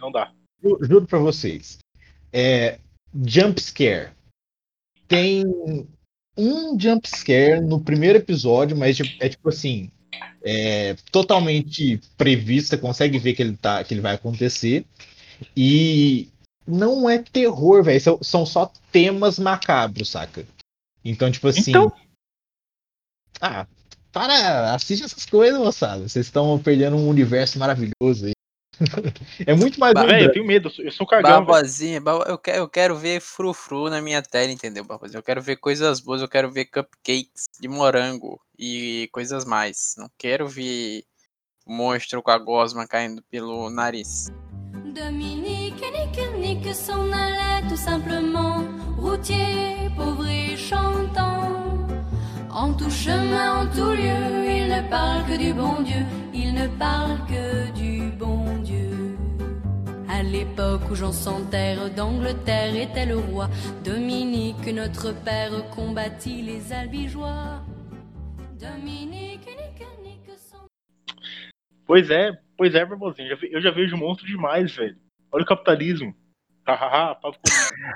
[0.00, 0.32] Não dá.
[0.62, 1.78] Eu, juro pra vocês.
[2.32, 2.78] É,
[3.26, 4.12] jump scare.
[5.08, 5.44] Tem
[6.36, 9.90] um jump scare no primeiro episódio, mas é tipo assim,
[10.42, 14.84] é totalmente previsto, você consegue ver que ele tá, que ele vai acontecer.
[15.56, 16.28] E
[16.66, 20.46] não é terror, velho, são, são só temas macabros, saca?
[21.04, 21.70] Então, tipo assim.
[21.70, 21.92] Então...
[23.40, 23.66] Ah,
[24.12, 26.06] para, assiste essas coisas, moçada.
[26.08, 28.32] Vocês estão perdendo um universo maravilhoso aí.
[29.46, 29.94] é muito mais.
[29.94, 31.44] Bah, velho, eu tenho medo, eu sou cagão.
[31.44, 35.18] Babazinha, eu quero, eu quero ver frufru na minha tela, entendeu, Babazinha?
[35.18, 39.94] Eu quero ver coisas boas, eu quero ver cupcakes de morango e coisas mais.
[39.96, 41.04] Não quero ver
[41.66, 44.28] monstro com a gosma caindo pelo nariz.
[44.94, 48.64] Dominique, nique, nique, s'en allait tout simplement,
[48.98, 51.60] routier, pauvre et chantant.
[52.52, 56.04] En tout chemin, en tout lieu, il ne parle que du bon Dieu,
[56.34, 58.69] il ne parle que du bon Dieu.
[60.20, 63.48] À l'époque où Jean sans terre d'Angleterre était le roi,
[63.82, 67.62] Dominique, notre père, combattit les albigeois.
[68.60, 70.58] Dominique, nique, nique, son...
[71.86, 74.98] Pois é, Pois é, Barbosinho, eu já vejo monstro demais, velho.
[75.32, 76.14] Olha o capitalismo.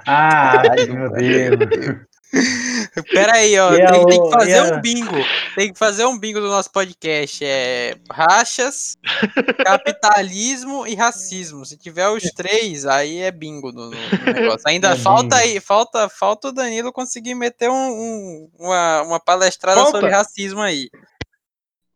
[0.07, 2.07] Ai, meu Deus.
[3.13, 3.71] Pera aí, ó.
[3.71, 5.17] Tem, tem, que fazer um bingo.
[5.55, 7.45] Tem que fazer um bingo do nosso podcast.
[7.45, 8.97] É rachas,
[9.65, 11.65] capitalismo e racismo.
[11.65, 14.67] Se tiver os três, aí é bingo no, no negócio.
[14.67, 15.37] Ainda é falta bingo.
[15.37, 19.93] aí, falta, falta o Danilo conseguir meter um, um, uma, uma palestrada falta.
[19.93, 20.89] sobre racismo aí.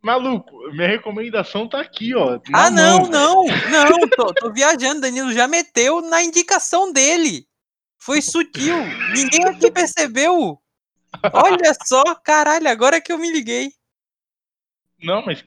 [0.01, 2.39] Maluco, minha recomendação tá aqui, ó.
[2.53, 5.01] Ah, não, mão, não, não, tô, tô viajando.
[5.01, 7.48] Danilo já meteu na indicação dele.
[7.99, 8.77] Foi sutil.
[9.15, 10.61] Ninguém aqui percebeu.
[11.33, 13.73] Olha só, caralho, agora que eu me liguei.
[15.03, 15.45] Não, mas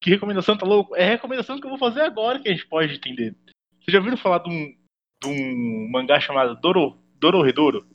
[0.00, 0.94] que recomendação, tá louco?
[0.96, 3.34] É recomendação que eu vou fazer agora que a gente pode entender.
[3.80, 4.76] Vocês já ouviram falar de um,
[5.22, 7.86] de um mangá chamado Doro, Doro Redoro?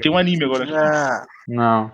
[0.00, 0.66] Tem um anime agora.
[0.72, 1.92] Ah, não.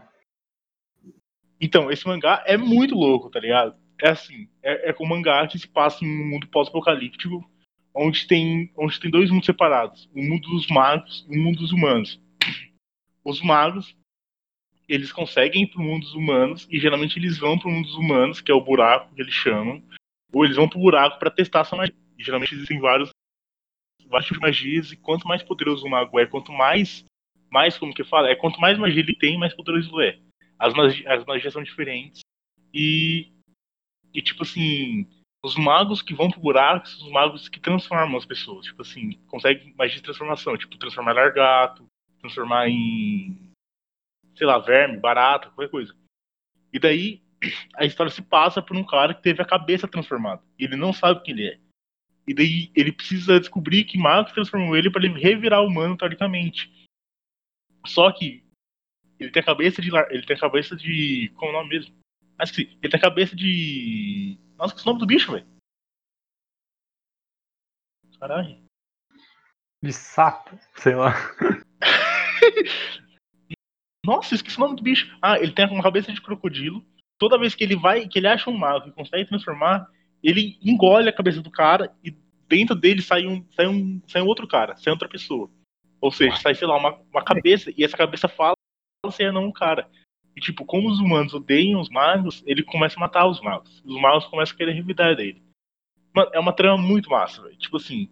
[1.61, 3.76] Então, esse mangá é muito louco, tá ligado?
[4.02, 7.48] É assim, é, é um mangá que se passa em um mundo pós-apocalíptico,
[7.97, 11.72] onde tem, onde tem dois mundos separados, o mundo dos magos e o mundo dos
[11.72, 12.20] humanos.
[13.24, 13.97] Os magos,
[14.88, 18.40] eles conseguem ir pro mundo dos humanos, e geralmente eles vão pro mundo dos humanos,
[18.40, 19.82] que é o buraco que eles chamam,
[20.32, 21.94] ou eles vão pro buraco para testar essa magia.
[22.18, 23.11] E, geralmente existem vários,
[24.07, 27.05] vários tipos de magias, e quanto mais poderoso o mago é, quanto mais,
[27.51, 30.26] mais como que fala, é quanto mais magia ele tem, mais poderoso ele é
[30.59, 32.20] as, magias, as magias são diferentes.
[32.72, 33.32] E,
[34.12, 35.07] e, tipo assim,
[35.47, 38.66] os magos que vão pro buraco são os magos que transformam as pessoas.
[38.66, 40.57] Tipo assim, conseguem magia de transformação.
[40.57, 41.86] Tipo, transformar em largato,
[42.18, 43.38] transformar em,
[44.34, 45.94] sei lá, verme, barata, qualquer coisa.
[46.72, 47.22] E daí,
[47.76, 50.42] a história se passa por um cara que teve a cabeça transformada.
[50.59, 51.59] E ele não sabe quem ele é.
[52.26, 56.72] E daí, ele precisa descobrir que magos transformou ele para ele revirar humano, teoricamente.
[57.86, 58.42] Só que
[59.20, 59.90] ele tem a cabeça de.
[60.11, 61.30] Ele tem a cabeça de.
[61.36, 61.94] Como é o nome mesmo?
[62.36, 62.78] Acho que sim.
[62.82, 64.36] Ele tem a cabeça de.
[64.57, 65.46] Nossa, que é o nome do bicho, velho?
[68.18, 68.64] Caralho.
[69.82, 71.12] De sapo, sei lá.
[74.04, 75.14] Nossa, esqueci o nome do bicho.
[75.20, 76.84] Ah, ele tem uma cabeça de crocodilo.
[77.18, 79.86] Toda vez que ele vai, que ele acha um mago e consegue transformar,
[80.22, 82.11] ele engole a cabeça do cara e
[82.48, 85.50] dentro dele sai um, sai um, sai um outro cara, sai outra pessoa.
[86.00, 88.54] Ou seja, sai, sei lá, uma, uma cabeça, e essa cabeça fala
[89.11, 89.90] se é não um cara.
[90.37, 93.82] E tipo, como os humanos odeiam os magos, ele começa a matar os magos.
[93.82, 95.43] Os magos começam a querer revidar dele.
[96.14, 97.57] Mano, é uma trama muito massa, velho.
[97.57, 98.11] Tipo assim.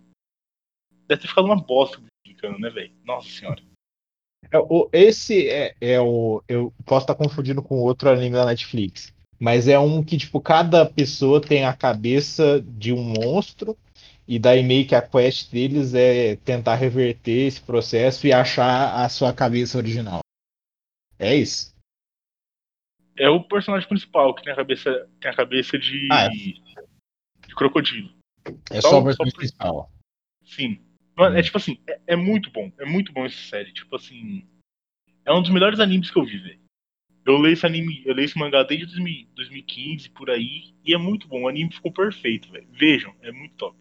[1.06, 2.92] Deve ter ficado uma bosta explicando, né, velho?
[3.04, 3.62] Nossa senhora.
[4.50, 6.42] É, o, esse é, é o.
[6.48, 9.12] Eu posso estar confundindo com outro anime da Netflix.
[9.38, 13.76] Mas é um que, tipo, cada pessoa tem a cabeça de um monstro.
[14.26, 19.06] E daí meio que a quest deles é tentar reverter esse processo e achar a
[19.10, 20.20] sua cabeça original.
[21.18, 21.73] É isso?
[23.16, 26.28] É o personagem principal que tem a cabeça, tem a cabeça de, ah, é.
[26.28, 28.10] de crocodilo.
[28.70, 29.90] É só, só o personagem principal.
[30.44, 30.80] Sim.
[31.16, 32.72] Mano, é tipo assim, é, é, muito bom.
[32.78, 33.72] É muito bom essa série.
[33.72, 34.46] Tipo assim.
[35.24, 36.64] É um dos melhores animes que eu vi, velho.
[37.24, 38.86] Eu leio esse anime, eu leio esse mangá desde
[39.34, 41.44] 2015, por aí, e é muito bom.
[41.44, 42.68] O anime ficou perfeito, velho.
[42.72, 43.78] Vejam, é muito top.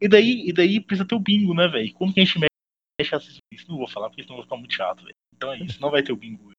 [0.00, 1.92] E daí, e daí precisa ter o bingo, né, velho?
[1.94, 3.68] Como que a gente mexe essas isso?
[3.68, 5.14] Não vou falar porque senão vai ficar muito chato, velho.
[5.36, 6.50] Então é isso, não vai ter o bingo.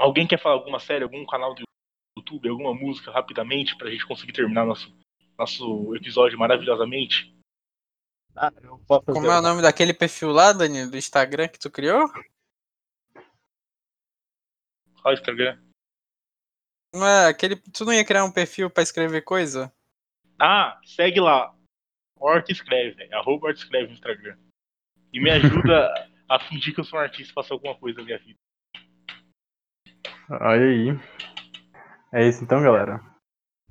[0.00, 1.62] Alguém quer falar alguma série, algum canal do
[2.16, 4.90] YouTube, alguma música rapidamente pra gente conseguir terminar nosso,
[5.38, 7.36] nosso episódio maravilhosamente?
[8.34, 8.50] Ah,
[9.04, 12.08] Como é o nome daquele perfil lá, Dani, do Instagram que tu criou?
[15.02, 15.60] Qual Instagram?
[16.94, 17.56] Não é aquele.
[17.56, 19.70] Tu não ia criar um perfil pra escrever coisa?
[20.38, 21.54] Ah, segue lá.
[22.16, 24.38] Horta escreve, arroba escreve no Instagram.
[25.12, 25.92] E me ajuda
[26.26, 28.38] a fingir que eu sou um artista e faço alguma coisa na minha vida.
[30.30, 30.98] Olha aí.
[32.12, 33.00] É isso então, galera.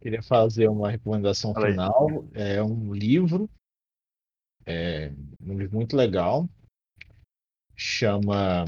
[0.01, 2.26] Queria fazer uma recomendação Fala final.
[2.36, 2.55] Aí.
[2.55, 3.49] É um livro.
[4.66, 5.10] É
[5.41, 6.49] um livro muito legal.
[7.78, 8.66] Chama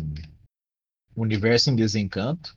[1.16, 2.56] Universo em Desencanto.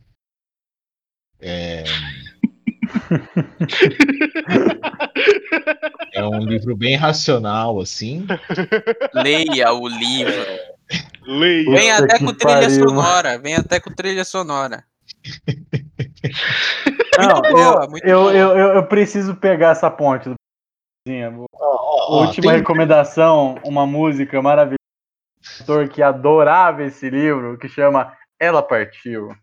[1.41, 1.83] É...
[6.13, 8.25] é um livro bem racional, assim.
[9.13, 10.45] Leia o livro.
[11.27, 11.71] Leia.
[11.71, 13.31] Vem até com trilha pariu, sonora.
[13.31, 13.43] Mano.
[13.43, 14.85] Vem até com trilha sonora.
[17.19, 20.35] Não, boa, eu, eu, eu, eu, preciso pegar essa ponte do
[21.51, 22.61] oh, Última tem...
[22.61, 24.79] recomendação, uma música maravilhosa
[25.93, 29.35] que adorava esse livro, que chama Ela Partiu.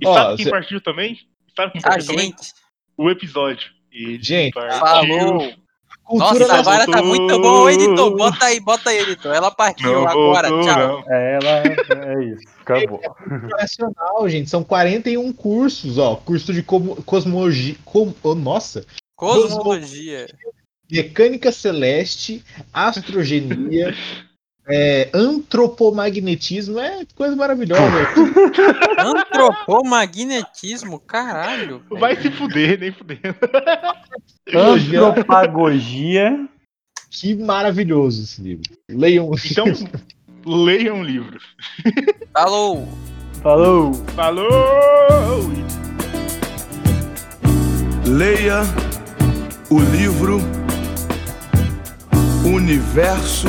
[0.00, 1.18] E sabe quem partiu também?
[1.56, 2.26] Sabe quem partiu também?
[2.26, 2.52] Gente.
[2.96, 3.70] O episódio.
[3.90, 4.78] Ele gente, partiu.
[4.78, 5.54] falou.
[6.08, 8.16] Cultura Nossa, agora tá muito bom, editor.
[8.16, 9.34] Bota aí, bota aí, editor.
[9.34, 11.04] Ela partiu não agora, tchau.
[11.06, 11.48] É, ela
[12.02, 12.98] é isso, acabou.
[13.60, 14.48] Nacional, gente.
[14.48, 16.16] São 41 cursos, ó.
[16.16, 17.76] Curso de cosmologia.
[17.84, 18.86] Com, oh, nossa.
[19.14, 20.28] Cosmologia.
[20.90, 22.42] Mecânica celeste,
[22.72, 23.94] astrogenia,
[24.68, 27.80] é, antropomagnetismo é coisa maravilhosa.
[28.98, 31.82] antropomagnetismo, caralho.
[31.90, 33.22] Vai se fuder, nem fudendo.
[34.54, 36.46] Antropagogia.
[37.10, 38.70] Que maravilhoso esse livro.
[38.90, 39.30] Leiam.
[39.50, 39.64] Então,
[40.44, 41.38] leiam o livro.
[42.34, 42.86] Falou.
[43.42, 43.94] Falou.
[44.14, 45.50] Falou.
[48.06, 48.60] Leia
[49.70, 50.40] o livro
[52.44, 53.48] Universo